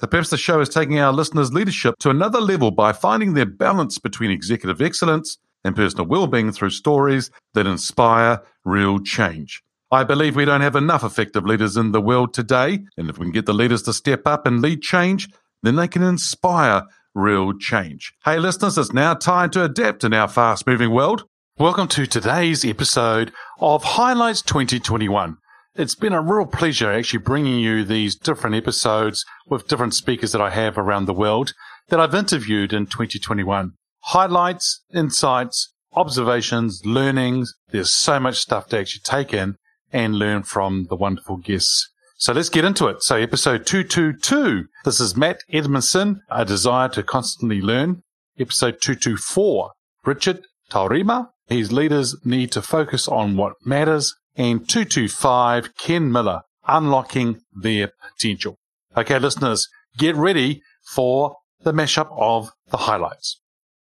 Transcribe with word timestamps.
The 0.00 0.08
the 0.08 0.38
show 0.38 0.60
is 0.60 0.70
taking 0.70 0.98
our 0.98 1.12
listeners' 1.12 1.52
leadership 1.52 1.94
to 1.98 2.08
another 2.08 2.40
level 2.40 2.70
by 2.70 2.94
finding 2.94 3.34
their 3.34 3.44
balance 3.44 3.98
between 3.98 4.30
executive 4.30 4.80
excellence 4.80 5.36
and 5.62 5.76
personal 5.76 6.06
well-being 6.06 6.52
through 6.52 6.70
stories 6.70 7.30
that 7.52 7.66
inspire 7.66 8.40
real 8.64 8.98
change. 8.98 9.62
I 9.90 10.04
believe 10.04 10.36
we 10.36 10.46
don't 10.46 10.62
have 10.62 10.74
enough 10.74 11.04
effective 11.04 11.44
leaders 11.44 11.76
in 11.76 11.92
the 11.92 12.00
world 12.00 12.32
today, 12.32 12.80
and 12.96 13.10
if 13.10 13.18
we 13.18 13.26
can 13.26 13.32
get 13.32 13.44
the 13.44 13.52
leaders 13.52 13.82
to 13.82 13.92
step 13.92 14.26
up 14.26 14.46
and 14.46 14.62
lead 14.62 14.80
change, 14.80 15.28
then 15.62 15.76
they 15.76 15.86
can 15.86 16.02
inspire 16.02 16.84
real 17.14 17.52
change. 17.58 18.14
Hey 18.24 18.38
listeners, 18.38 18.78
it's 18.78 18.94
now 18.94 19.12
time 19.12 19.50
to 19.50 19.64
adapt 19.64 20.02
in 20.02 20.14
our 20.14 20.28
fast-moving 20.28 20.92
world. 20.92 21.24
Welcome 21.58 21.88
to 21.88 22.06
today's 22.06 22.64
episode 22.64 23.32
of 23.58 23.84
Highlights 23.84 24.40
2021. 24.40 25.36
It's 25.80 25.94
been 25.94 26.12
a 26.12 26.20
real 26.20 26.44
pleasure 26.44 26.92
actually 26.92 27.20
bringing 27.20 27.58
you 27.58 27.86
these 27.86 28.14
different 28.14 28.54
episodes 28.54 29.24
with 29.46 29.66
different 29.66 29.94
speakers 29.94 30.32
that 30.32 30.40
I 30.42 30.50
have 30.50 30.76
around 30.76 31.06
the 31.06 31.14
world 31.14 31.54
that 31.88 31.98
I've 31.98 32.14
interviewed 32.14 32.74
in 32.74 32.84
2021. 32.84 33.72
Highlights, 34.00 34.84
insights, 34.92 35.72
observations, 35.94 36.82
learnings. 36.84 37.54
There's 37.70 37.90
so 37.90 38.20
much 38.20 38.40
stuff 38.40 38.68
to 38.68 38.78
actually 38.78 39.00
take 39.04 39.32
in 39.32 39.56
and 39.90 40.16
learn 40.16 40.42
from 40.42 40.88
the 40.90 40.96
wonderful 40.96 41.38
guests. 41.38 41.88
So 42.18 42.34
let's 42.34 42.50
get 42.50 42.66
into 42.66 42.86
it. 42.88 43.02
So 43.02 43.16
episode 43.16 43.64
222. 43.64 44.66
This 44.84 45.00
is 45.00 45.16
Matt 45.16 45.40
Edmondson, 45.50 46.20
a 46.30 46.44
desire 46.44 46.90
to 46.90 47.02
constantly 47.02 47.62
learn. 47.62 48.02
Episode 48.38 48.82
224. 48.82 49.70
Richard 50.04 50.42
Taurima. 50.70 51.30
His 51.46 51.72
leaders 51.72 52.14
need 52.22 52.52
to 52.52 52.60
focus 52.60 53.08
on 53.08 53.38
what 53.38 53.54
matters 53.64 54.14
and 54.36 54.68
225 54.68 55.76
Ken 55.76 56.10
Miller, 56.10 56.42
unlocking 56.66 57.40
their 57.52 57.92
potential. 58.02 58.58
Okay, 58.96 59.18
listeners, 59.18 59.68
get 59.98 60.16
ready 60.16 60.62
for 60.94 61.36
the 61.62 61.72
mashup 61.72 62.08
of 62.16 62.50
the 62.70 62.78
highlights. 62.78 63.40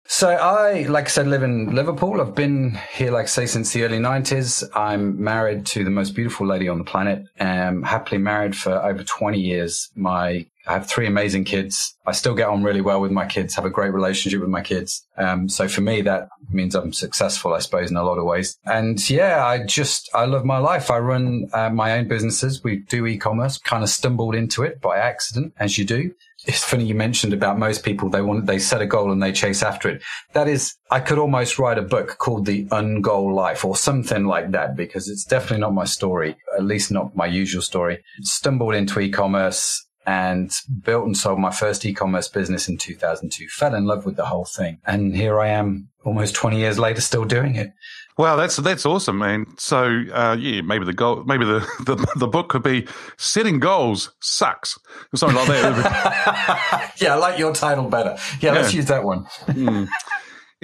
So 0.06 0.30
I, 0.30 0.84
like 0.84 1.06
I 1.06 1.10
said, 1.10 1.28
live 1.28 1.44
in 1.44 1.74
Liverpool. 1.74 2.20
I've 2.20 2.36
been 2.36 2.78
here, 2.94 3.12
like 3.12 3.24
I 3.24 3.28
say, 3.28 3.46
since 3.46 3.72
the 3.72 3.84
early 3.84 4.00
nineties. 4.00 4.64
I'm 4.76 5.22
married 5.24 5.66
to 5.68 5.84
the 5.84 5.90
most 5.90 6.14
beautiful 6.14 6.46
lady 6.46 6.68
on 6.68 6.78
the 6.78 6.84
planet. 6.84 7.24
Um, 7.40 7.84
happily 7.84 8.18
married 8.18 8.56
for 8.56 8.74
over 8.74 9.04
20 9.04 9.40
years. 9.40 9.90
My, 9.96 10.46
I 10.66 10.74
have 10.74 10.88
three 10.88 11.08
amazing 11.08 11.44
kids. 11.44 11.96
I 12.06 12.12
still 12.14 12.36
get 12.36 12.48
on 12.48 12.64
really 12.64 12.82
well 12.82 13.02
with 13.02 13.12
my 13.12 13.26
kids, 13.26 13.56
have 13.56 13.66
a 13.66 13.70
great 13.70 13.94
relationship 13.94 14.42
with 14.42 14.50
my 14.50 14.62
kids. 14.62 15.06
Um, 15.18 15.50
so 15.50 15.68
for 15.68 15.82
me, 15.82 16.02
that 16.02 16.30
means 16.52 16.76
I'm 16.76 16.94
successful, 16.94 17.54
I 17.54 17.60
suppose, 17.60 17.92
in 17.92 17.98
a 17.98 18.04
lot 18.04 18.18
of 18.18 18.26
ways. 18.26 18.58
And 18.66 19.10
yeah, 19.10 19.46
I 19.46 19.66
just, 19.66 20.10
I 20.14 20.26
love 20.26 20.46
my 20.46 20.58
life. 20.58 20.90
I 20.90 21.00
run 21.00 21.50
uh, 21.54 21.70
my 21.70 21.98
own 21.98 22.08
businesses. 22.08 22.64
We 22.64 22.78
do 22.78 23.06
e-commerce, 23.06 23.58
kind 23.58 23.84
of 23.84 23.90
stumbled 23.90 24.36
into 24.36 24.64
it 24.64 24.80
by 24.82 24.98
accident, 24.98 25.54
as 25.60 25.78
you 25.78 25.86
do 25.86 26.12
it's 26.46 26.64
funny 26.64 26.84
you 26.84 26.96
mentioned 26.96 27.34
about 27.34 27.58
most 27.58 27.84
people 27.84 28.10
they 28.10 28.22
want 28.22 28.46
they 28.46 28.60
set 28.60 28.82
a 28.82 28.86
goal 28.86 29.12
and 29.12 29.24
they 29.24 29.32
chase 29.32 29.64
after 29.64 29.90
it 29.90 30.02
that 30.34 30.48
is 30.48 30.76
i 30.92 31.00
could 31.00 31.18
almost 31.18 31.58
write 31.58 31.78
a 31.78 31.82
book 31.82 32.18
called 32.18 32.46
the 32.46 32.66
ungoal 32.66 33.34
life 33.34 33.64
or 33.64 33.76
something 33.76 34.26
like 34.26 34.52
that 34.52 34.76
because 34.76 35.08
it's 35.08 35.24
definitely 35.24 35.60
not 35.60 35.74
my 35.74 35.86
story 35.86 36.36
at 36.58 36.64
least 36.64 36.92
not 36.92 37.16
my 37.16 37.26
usual 37.26 37.62
story 37.62 38.04
stumbled 38.22 38.76
into 38.76 39.00
e-commerce 39.00 39.86
and 40.06 40.52
built 40.84 41.06
and 41.06 41.18
sold 41.18 41.40
my 41.40 41.52
first 41.52 41.86
e-commerce 41.86 42.28
business 42.28 42.68
in 42.68 42.78
2002 42.78 43.48
fell 43.50 43.76
in 43.76 43.86
love 43.86 44.06
with 44.06 44.16
the 44.16 44.26
whole 44.26 44.46
thing 44.46 44.80
and 44.86 45.16
here 45.16 45.40
i 45.40 45.48
am 45.48 45.90
almost 46.04 46.36
20 46.36 46.58
years 46.58 46.78
later 46.78 47.02
still 47.02 47.26
doing 47.26 47.56
it 47.56 47.72
Wow, 48.16 48.36
that's 48.36 48.58
that's 48.58 48.86
awesome, 48.86 49.18
man. 49.18 49.48
So 49.58 50.04
uh, 50.14 50.38
yeah, 50.40 50.62
maybe 50.62 50.86
the 50.86 50.94
goal, 50.94 51.24
maybe 51.24 51.46
the, 51.46 51.60
the 51.86 51.96
the 52.16 52.28
book 52.28 52.50
could 52.50 52.62
be 52.62 52.88
setting 53.18 53.60
goals 53.60 54.12
sucks, 54.20 54.78
or 55.12 55.18
something 55.18 55.38
like 55.38 55.48
that. 55.48 56.94
yeah, 56.98 57.16
I 57.16 57.18
like 57.18 57.40
your 57.40 57.54
title 57.54 57.90
better. 57.90 58.18
Yeah, 58.40 58.52
let's 58.52 58.74
use 58.74 58.86
that 58.86 59.04
one. 59.04 59.26
Mm. 59.48 59.88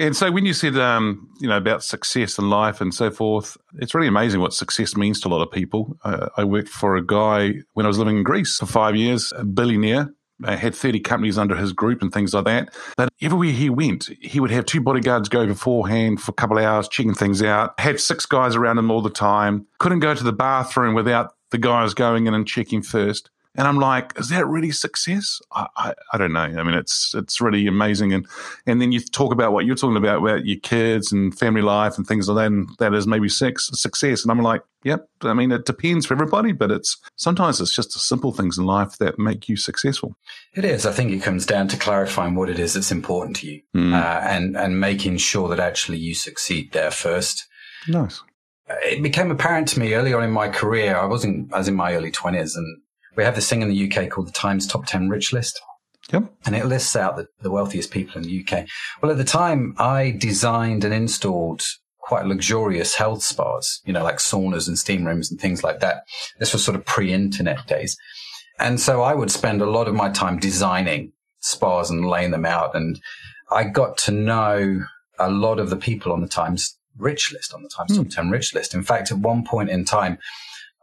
And 0.00 0.16
so 0.16 0.32
when 0.32 0.46
you 0.46 0.54
said, 0.54 0.78
um, 0.78 1.28
you 1.40 1.46
know, 1.46 1.58
about 1.58 1.84
success 1.84 2.38
in 2.38 2.48
life 2.48 2.80
and 2.80 2.94
so 2.94 3.10
forth, 3.10 3.58
it's 3.74 3.94
really 3.94 4.06
amazing 4.06 4.40
what 4.40 4.54
success 4.54 4.96
means 4.96 5.20
to 5.20 5.28
a 5.28 5.30
lot 5.30 5.42
of 5.42 5.52
people. 5.52 5.94
Uh, 6.02 6.30
I 6.38 6.44
worked 6.44 6.70
for 6.70 6.96
a 6.96 7.04
guy 7.04 7.56
when 7.74 7.84
I 7.84 7.88
was 7.88 7.98
living 7.98 8.16
in 8.16 8.22
Greece 8.22 8.56
for 8.56 8.64
five 8.64 8.96
years, 8.96 9.30
a 9.36 9.44
billionaire. 9.44 10.08
I 10.42 10.56
had 10.56 10.74
30 10.74 11.00
companies 11.00 11.36
under 11.36 11.54
his 11.54 11.74
group 11.74 12.00
and 12.00 12.10
things 12.10 12.32
like 12.32 12.46
that. 12.46 12.74
But 12.96 13.10
everywhere 13.20 13.50
he 13.50 13.68
went, 13.68 14.08
he 14.22 14.40
would 14.40 14.50
have 14.50 14.64
two 14.64 14.80
bodyguards 14.80 15.28
go 15.28 15.46
beforehand 15.46 16.22
for 16.22 16.30
a 16.30 16.34
couple 16.34 16.56
of 16.56 16.64
hours, 16.64 16.88
checking 16.88 17.12
things 17.12 17.42
out, 17.42 17.78
had 17.78 18.00
six 18.00 18.24
guys 18.24 18.56
around 18.56 18.78
him 18.78 18.90
all 18.90 19.02
the 19.02 19.10
time, 19.10 19.66
couldn't 19.80 20.00
go 20.00 20.14
to 20.14 20.24
the 20.24 20.32
bathroom 20.32 20.94
without 20.94 21.34
the 21.50 21.58
guys 21.58 21.92
going 21.92 22.26
in 22.26 22.32
and 22.32 22.48
checking 22.48 22.80
first. 22.80 23.28
And 23.56 23.66
I'm 23.66 23.78
like, 23.78 24.12
is 24.16 24.28
that 24.28 24.46
really 24.46 24.70
success? 24.70 25.40
I, 25.50 25.66
I, 25.76 25.94
I 26.12 26.18
don't 26.18 26.32
know. 26.32 26.40
I 26.40 26.62
mean, 26.62 26.74
it's 26.74 27.14
it's 27.16 27.40
really 27.40 27.66
amazing. 27.66 28.12
And 28.12 28.26
and 28.64 28.80
then 28.80 28.92
you 28.92 29.00
talk 29.00 29.32
about 29.32 29.52
what 29.52 29.64
you're 29.66 29.74
talking 29.74 29.96
about 29.96 30.18
about 30.22 30.46
your 30.46 30.60
kids 30.60 31.10
and 31.10 31.36
family 31.36 31.60
life 31.60 31.98
and 31.98 32.06
things 32.06 32.28
like 32.28 32.36
that. 32.36 32.46
And 32.46 32.68
that 32.78 32.94
is 32.94 33.08
maybe 33.08 33.28
sex, 33.28 33.68
success. 33.72 34.22
And 34.22 34.30
I'm 34.30 34.40
like, 34.40 34.62
yep. 34.84 35.08
I 35.22 35.34
mean, 35.34 35.50
it 35.50 35.66
depends 35.66 36.06
for 36.06 36.14
everybody, 36.14 36.52
but 36.52 36.70
it's 36.70 36.96
sometimes 37.16 37.60
it's 37.60 37.74
just 37.74 37.92
the 37.92 37.98
simple 37.98 38.30
things 38.32 38.56
in 38.56 38.66
life 38.66 38.98
that 38.98 39.18
make 39.18 39.48
you 39.48 39.56
successful. 39.56 40.16
It 40.54 40.64
is. 40.64 40.86
I 40.86 40.92
think 40.92 41.10
it 41.10 41.22
comes 41.22 41.44
down 41.44 41.66
to 41.68 41.76
clarifying 41.76 42.36
what 42.36 42.50
it 42.50 42.60
is 42.60 42.74
that's 42.74 42.92
important 42.92 43.36
to 43.38 43.48
you, 43.48 43.62
Mm. 43.74 43.94
uh, 43.94 44.20
and 44.28 44.56
and 44.56 44.78
making 44.78 45.16
sure 45.16 45.48
that 45.48 45.58
actually 45.60 45.98
you 45.98 46.14
succeed 46.14 46.70
there 46.72 46.92
first. 46.92 47.48
Nice. 47.88 48.22
It 48.84 49.02
became 49.02 49.32
apparent 49.32 49.66
to 49.68 49.80
me 49.80 49.94
early 49.94 50.14
on 50.14 50.22
in 50.22 50.30
my 50.30 50.48
career. 50.48 50.96
I 50.96 51.06
wasn't, 51.06 51.52
I 51.52 51.58
was 51.58 51.66
in 51.66 51.74
my 51.74 51.94
early 51.94 52.12
twenties, 52.12 52.54
and 52.54 52.80
we 53.16 53.24
have 53.24 53.34
this 53.34 53.48
thing 53.48 53.62
in 53.62 53.68
the 53.68 53.90
UK 53.90 54.08
called 54.10 54.28
the 54.28 54.32
Times 54.32 54.66
Top 54.66 54.86
Ten 54.86 55.08
Rich 55.08 55.32
List. 55.32 55.60
Yep. 56.12 56.24
and 56.44 56.56
it 56.56 56.66
lists 56.66 56.96
out 56.96 57.16
the, 57.16 57.28
the 57.40 57.52
wealthiest 57.52 57.92
people 57.92 58.16
in 58.16 58.24
the 58.24 58.44
UK. 58.44 58.66
Well, 59.00 59.12
at 59.12 59.18
the 59.18 59.22
time, 59.22 59.76
I 59.78 60.10
designed 60.10 60.82
and 60.82 60.92
installed 60.92 61.62
quite 62.00 62.26
luxurious 62.26 62.96
health 62.96 63.22
spas, 63.22 63.80
you 63.84 63.92
know, 63.92 64.02
like 64.02 64.16
saunas 64.16 64.66
and 64.66 64.76
steam 64.76 65.04
rooms 65.04 65.30
and 65.30 65.40
things 65.40 65.62
like 65.62 65.78
that. 65.78 66.02
This 66.40 66.52
was 66.52 66.64
sort 66.64 66.74
of 66.74 66.84
pre-internet 66.84 67.66
days. 67.68 67.96
And 68.58 68.80
so 68.80 69.02
I 69.02 69.14
would 69.14 69.30
spend 69.30 69.62
a 69.62 69.70
lot 69.70 69.86
of 69.86 69.94
my 69.94 70.10
time 70.10 70.38
designing 70.38 71.12
spas 71.40 71.90
and 71.90 72.08
laying 72.08 72.32
them 72.32 72.44
out. 72.44 72.74
And 72.74 73.00
I 73.50 73.64
got 73.64 73.96
to 73.98 74.10
know 74.10 74.84
a 75.18 75.30
lot 75.30 75.60
of 75.60 75.70
the 75.70 75.76
people 75.76 76.12
on 76.12 76.20
the 76.20 76.28
Times 76.28 76.76
rich 76.98 77.32
list, 77.32 77.54
on 77.54 77.62
the 77.62 77.68
Times 77.68 77.96
hmm. 77.96 78.02
top 78.02 78.12
10 78.12 78.30
rich 78.30 78.54
list. 78.54 78.74
In 78.74 78.82
fact, 78.82 79.12
at 79.12 79.18
one 79.18 79.44
point 79.44 79.70
in 79.70 79.84
time, 79.84 80.18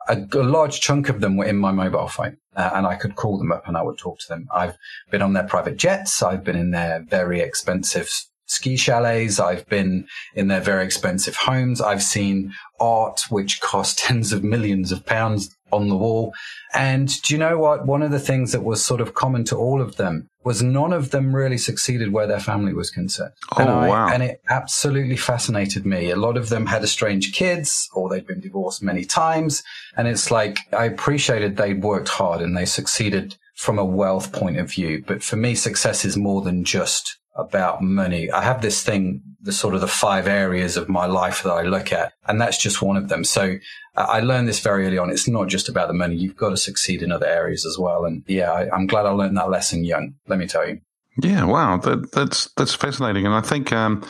a, 0.08 0.28
a 0.34 0.44
large 0.44 0.82
chunk 0.82 1.10
of 1.10 1.22
them 1.22 1.38
were 1.38 1.46
in 1.46 1.58
my 1.58 1.72
mobile 1.72 2.08
phone 2.08 2.38
uh, 2.56 2.72
and 2.74 2.88
I 2.88 2.96
could 2.96 3.16
call 3.16 3.38
them 3.38 3.52
up 3.52 3.68
and 3.68 3.78
I 3.78 3.82
would 3.82 3.98
talk 3.98 4.20
to 4.20 4.28
them. 4.28 4.48
I've 4.54 4.78
been 5.12 5.22
on 5.22 5.34
their 5.34 5.44
private 5.44 5.78
jets. 5.78 6.22
I've 6.22 6.44
been 6.44 6.56
in 6.56 6.72
their 6.72 7.04
very 7.08 7.42
expensive 7.42 8.10
ski 8.46 8.78
chalets. 8.78 9.40
I've 9.40 9.68
been 9.68 10.08
in 10.34 10.48
their 10.48 10.62
very 10.62 10.86
expensive 10.86 11.36
homes. 11.36 11.82
I've 11.82 12.04
seen 12.04 12.54
art 12.80 13.22
which 13.30 13.62
cost 13.62 14.00
tens 14.06 14.34
of 14.34 14.44
millions 14.44 14.92
of 14.92 15.06
pounds 15.06 15.56
on 15.72 15.90
the 15.90 15.98
wall. 15.98 16.34
And 16.74 17.10
do 17.22 17.34
you 17.34 17.40
know 17.40 17.58
what? 17.58 17.86
One 17.86 18.02
of 18.02 18.12
the 18.12 18.20
things 18.20 18.52
that 18.52 18.64
was 18.64 18.86
sort 18.86 19.02
of 19.02 19.14
common 19.14 19.44
to 19.46 19.56
all 19.56 19.82
of 19.82 19.98
them 19.98 20.30
was 20.44 20.64
none 20.64 20.94
of 20.94 21.12
them 21.12 21.36
really 21.36 21.58
succeeded 21.58 22.14
where 22.14 22.28
their 22.28 22.40
family 22.40 22.74
was 22.74 22.90
concerned. 22.90 23.34
Oh, 23.52 23.62
and 23.62 23.70
I, 23.70 23.88
wow. 23.90 24.08
And 24.08 24.24
it 24.24 24.42
absolutely 24.50 25.18
fascinated 25.18 25.86
me. 25.86 26.10
A 26.10 26.16
lot 26.16 26.38
of 26.38 26.50
them 26.50 26.68
had 26.68 26.84
estranged 26.84 27.36
kids 27.36 27.90
or 27.94 28.10
they'd 28.10 28.28
been 28.28 28.40
divorced 28.40 28.82
many 28.82 29.04
times. 29.04 29.64
And 29.98 30.08
it's 30.08 30.32
like, 30.32 30.60
I 30.72 30.86
appreciated 30.86 31.58
they'd 31.58 31.84
worked 31.84 32.10
hard 32.10 32.42
and 32.42 32.56
they 32.56 32.66
succeeded 32.66 33.36
from 33.56 33.78
a 33.78 33.86
wealth 33.86 34.32
point 34.32 34.58
of 34.58 34.72
view. 34.72 35.04
But 35.06 35.24
for 35.24 35.36
me, 35.36 35.56
success 35.56 36.06
is 36.06 36.16
more 36.16 36.42
than 36.42 36.64
just 36.64 37.18
about 37.36 37.82
money. 37.82 38.32
I 38.32 38.42
have 38.42 38.62
this 38.62 38.84
thing, 38.84 39.22
the 39.42 39.52
sort 39.52 39.76
of 39.76 39.82
the 39.82 39.88
five 39.88 40.28
areas 40.28 40.76
of 40.76 40.90
my 40.90 41.06
life 41.06 41.44
that 41.44 41.52
I 41.52 41.62
look 41.62 41.94
at, 41.94 42.14
and 42.28 42.42
that's 42.42 42.62
just 42.62 42.82
one 42.82 42.98
of 42.98 43.10
them. 43.10 43.24
So 43.24 43.58
I 43.98 44.20
learned 44.20 44.48
this 44.48 44.60
very 44.60 44.86
early 44.86 44.98
on. 44.98 45.10
It's 45.10 45.28
not 45.28 45.48
just 45.48 45.70
about 45.70 45.88
the 45.88 45.94
money. 45.94 46.16
You've 46.16 46.36
got 46.36 46.50
to 46.50 46.58
succeed 46.58 47.02
in 47.02 47.12
other 47.12 47.26
areas 47.26 47.66
as 47.66 47.78
well. 47.78 48.06
And 48.06 48.24
yeah, 48.28 48.52
I, 48.52 48.76
am 48.76 48.86
glad 48.86 49.06
I 49.06 49.10
learned 49.10 49.38
that 49.38 49.50
lesson 49.50 49.84
young. 49.84 50.14
Let 50.28 50.40
me 50.40 50.48
tell 50.48 50.68
you. 50.68 50.80
Yeah, 51.22 51.46
wow, 51.46 51.78
that, 51.78 52.12
that's 52.12 52.50
that's 52.58 52.76
fascinating, 52.76 53.26
and 53.26 53.34
I 53.34 53.42
think 53.42 53.74
um, 53.74 54.08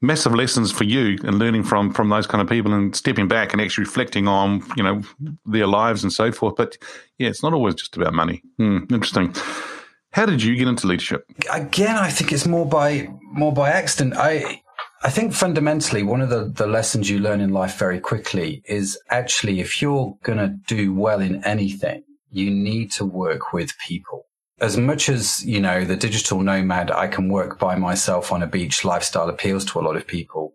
massive 0.00 0.34
lessons 0.34 0.72
for 0.72 0.82
you 0.82 1.16
and 1.22 1.38
learning 1.38 1.62
from 1.62 1.92
from 1.92 2.08
those 2.08 2.26
kind 2.26 2.42
of 2.42 2.48
people 2.48 2.74
and 2.74 2.96
stepping 2.96 3.28
back 3.28 3.52
and 3.52 3.62
actually 3.62 3.84
reflecting 3.84 4.26
on 4.26 4.60
you 4.76 4.82
know 4.82 5.02
their 5.46 5.68
lives 5.68 6.02
and 6.02 6.12
so 6.12 6.32
forth. 6.32 6.56
But 6.56 6.76
yeah, 7.18 7.28
it's 7.28 7.44
not 7.44 7.52
always 7.52 7.76
just 7.76 7.96
about 7.96 8.12
money. 8.12 8.42
Hmm, 8.56 8.78
interesting. 8.90 9.34
How 10.10 10.26
did 10.26 10.42
you 10.42 10.56
get 10.56 10.68
into 10.68 10.88
leadership? 10.88 11.24
Again, 11.50 11.96
I 11.96 12.10
think 12.10 12.32
it's 12.32 12.46
more 12.46 12.66
by 12.66 13.08
more 13.22 13.52
by 13.52 13.70
accident. 13.70 14.14
I 14.16 14.61
I 15.04 15.10
think 15.10 15.32
fundamentally 15.32 16.04
one 16.04 16.20
of 16.20 16.30
the, 16.30 16.44
the 16.44 16.68
lessons 16.68 17.10
you 17.10 17.18
learn 17.18 17.40
in 17.40 17.50
life 17.50 17.76
very 17.76 17.98
quickly 17.98 18.62
is 18.66 18.96
actually 19.10 19.58
if 19.58 19.82
you're 19.82 20.16
gonna 20.22 20.56
do 20.68 20.94
well 20.94 21.20
in 21.20 21.42
anything, 21.44 22.04
you 22.30 22.52
need 22.52 22.92
to 22.92 23.04
work 23.04 23.52
with 23.52 23.76
people. 23.84 24.26
As 24.60 24.76
much 24.76 25.08
as, 25.08 25.44
you 25.44 25.60
know, 25.60 25.84
the 25.84 25.96
digital 25.96 26.40
nomad, 26.40 26.92
I 26.92 27.08
can 27.08 27.28
work 27.28 27.58
by 27.58 27.74
myself 27.74 28.30
on 28.30 28.44
a 28.44 28.46
beach 28.46 28.84
lifestyle 28.84 29.28
appeals 29.28 29.64
to 29.66 29.80
a 29.80 29.82
lot 29.82 29.96
of 29.96 30.06
people. 30.06 30.54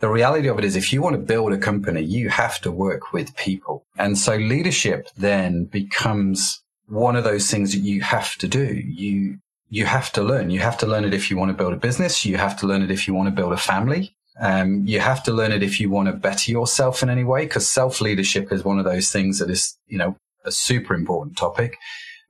The 0.00 0.08
reality 0.08 0.48
of 0.48 0.58
it 0.58 0.64
is 0.64 0.74
if 0.74 0.92
you 0.92 1.00
want 1.00 1.14
to 1.14 1.22
build 1.22 1.52
a 1.52 1.58
company, 1.58 2.02
you 2.02 2.30
have 2.30 2.60
to 2.62 2.72
work 2.72 3.12
with 3.12 3.36
people. 3.36 3.86
And 3.96 4.18
so 4.18 4.34
leadership 4.34 5.06
then 5.16 5.66
becomes 5.66 6.64
one 6.88 7.14
of 7.14 7.22
those 7.22 7.48
things 7.48 7.72
that 7.72 7.80
you 7.80 8.02
have 8.02 8.34
to 8.36 8.48
do. 8.48 8.82
You, 8.84 9.38
you 9.74 9.86
have 9.86 10.12
to 10.12 10.22
learn. 10.22 10.50
You 10.50 10.60
have 10.60 10.78
to 10.78 10.86
learn 10.86 11.04
it 11.04 11.12
if 11.12 11.28
you 11.28 11.36
want 11.36 11.50
to 11.50 11.56
build 11.60 11.72
a 11.72 11.76
business. 11.76 12.24
You 12.24 12.36
have 12.36 12.56
to 12.60 12.66
learn 12.68 12.82
it 12.82 12.92
if 12.92 13.08
you 13.08 13.14
want 13.14 13.26
to 13.26 13.34
build 13.34 13.52
a 13.52 13.56
family. 13.56 14.14
Um, 14.38 14.86
you 14.86 15.00
have 15.00 15.24
to 15.24 15.32
learn 15.32 15.50
it 15.50 15.64
if 15.64 15.80
you 15.80 15.90
want 15.90 16.06
to 16.06 16.12
better 16.12 16.52
yourself 16.52 17.02
in 17.02 17.10
any 17.10 17.24
way, 17.24 17.44
because 17.44 17.68
self 17.68 18.00
leadership 18.00 18.52
is 18.52 18.64
one 18.64 18.78
of 18.78 18.84
those 18.84 19.10
things 19.10 19.40
that 19.40 19.50
is, 19.50 19.76
you 19.88 19.98
know, 19.98 20.16
a 20.44 20.52
super 20.52 20.94
important 20.94 21.36
topic. 21.36 21.76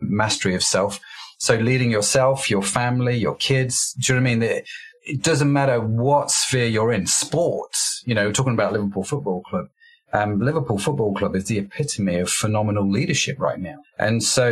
Mastery 0.01 0.55
of 0.55 0.63
self. 0.63 1.01
So 1.39 1.57
leading 1.57 1.91
yourself, 1.91 2.49
your 2.49 2.63
family, 2.63 3.19
your 3.19 3.37
kids. 3.37 3.95
Do 4.01 4.15
you 4.15 4.21
know 4.21 4.25
what 4.25 4.31
I 4.31 4.35
mean? 4.37 4.43
It, 4.43 4.65
it 5.03 5.23
doesn't 5.23 5.53
matter 5.53 5.81
what 5.81 6.31
sphere 6.31 6.67
you're 6.67 6.93
in. 6.93 7.07
Sports, 7.07 8.03
you 8.07 8.15
know, 8.15 8.33
talking 8.33 8.55
about 8.55 8.73
Liverpool 8.73 9.05
Football 9.05 9.43
Club 9.43 9.67
um, 10.15 10.39
Liverpool 10.39 10.79
Football 10.79 11.13
Club 11.15 11.35
is 11.35 11.47
the 11.47 11.59
epitome 11.59 12.21
of 12.21 12.31
phenomenal 12.31 12.89
leadership 12.89 13.39
right 13.41 13.59
now. 13.59 13.79
And 13.99 14.23
so 14.23 14.49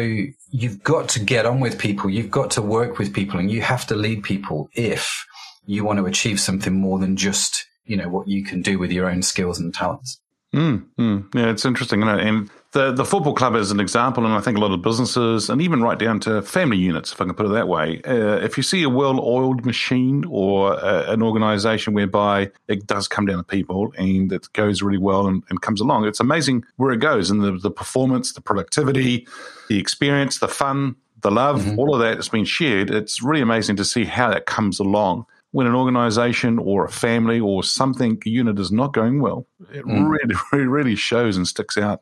you've 0.50 0.82
got 0.82 1.08
to 1.10 1.20
get 1.20 1.46
on 1.46 1.60
with 1.60 1.78
people. 1.78 2.10
You've 2.10 2.32
got 2.32 2.50
to 2.52 2.62
work 2.62 2.98
with 2.98 3.14
people 3.14 3.38
and 3.38 3.50
you 3.50 3.62
have 3.62 3.86
to 3.86 3.94
lead 3.94 4.24
people 4.24 4.68
if 4.74 5.24
you 5.64 5.84
want 5.84 6.00
to 6.00 6.06
achieve 6.06 6.40
something 6.40 6.74
more 6.74 6.98
than 6.98 7.16
just, 7.16 7.64
you 7.84 7.96
know, 7.96 8.08
what 8.08 8.26
you 8.26 8.42
can 8.44 8.60
do 8.60 8.76
with 8.78 8.90
your 8.90 9.08
own 9.08 9.22
skills 9.22 9.60
and 9.60 9.72
talents. 9.72 10.20
Mm, 10.52 10.84
mm. 10.98 11.34
Yeah, 11.34 11.50
it's 11.50 11.64
interesting. 11.64 12.02
And 12.02 12.50
the 12.72 12.90
the 12.90 13.04
football 13.04 13.34
club 13.34 13.54
is 13.54 13.70
an 13.70 13.80
example, 13.80 14.24
and 14.24 14.34
I 14.34 14.40
think 14.40 14.56
a 14.56 14.60
lot 14.60 14.72
of 14.72 14.82
businesses, 14.82 15.50
and 15.50 15.60
even 15.60 15.82
right 15.82 15.98
down 15.98 16.20
to 16.20 16.42
family 16.42 16.78
units, 16.78 17.12
if 17.12 17.20
I 17.20 17.24
can 17.24 17.34
put 17.34 17.46
it 17.46 17.50
that 17.50 17.68
way. 17.68 18.00
Uh, 18.02 18.38
if 18.38 18.56
you 18.56 18.62
see 18.62 18.82
a 18.82 18.88
well-oiled 18.88 19.66
machine 19.66 20.24
or 20.28 20.72
uh, 20.72 21.12
an 21.12 21.22
organisation 21.22 21.92
whereby 21.92 22.50
it 22.68 22.86
does 22.86 23.08
come 23.08 23.26
down 23.26 23.38
to 23.38 23.44
people 23.44 23.92
and 23.98 24.32
it 24.32 24.50
goes 24.54 24.82
really 24.82 24.98
well 24.98 25.26
and, 25.26 25.42
and 25.50 25.60
comes 25.60 25.80
along, 25.80 26.06
it's 26.06 26.20
amazing 26.20 26.64
where 26.76 26.92
it 26.92 27.00
goes 27.00 27.30
and 27.30 27.42
the, 27.42 27.52
the 27.52 27.70
performance, 27.70 28.32
the 28.32 28.40
productivity, 28.40 29.26
the 29.68 29.78
experience, 29.78 30.38
the 30.38 30.48
fun, 30.48 30.96
the 31.20 31.30
love, 31.30 31.62
mm-hmm. 31.62 31.78
all 31.78 31.94
of 31.94 32.00
that 32.00 32.16
has 32.16 32.28
been 32.28 32.44
shared. 32.44 32.90
It's 32.90 33.22
really 33.22 33.42
amazing 33.42 33.76
to 33.76 33.84
see 33.84 34.04
how 34.04 34.30
that 34.30 34.46
comes 34.46 34.80
along 34.80 35.26
when 35.52 35.66
an 35.66 35.74
organization 35.74 36.58
or 36.58 36.86
a 36.86 36.90
family 36.90 37.38
or 37.38 37.62
something 37.62 38.20
unit 38.24 38.58
is 38.58 38.72
not 38.72 38.94
going 38.94 39.20
well, 39.20 39.46
it 39.70 39.84
mm. 39.84 40.08
really, 40.08 40.34
really, 40.52 40.66
really 40.66 40.96
shows 40.96 41.36
and 41.36 41.46
sticks 41.46 41.76
out. 41.76 42.00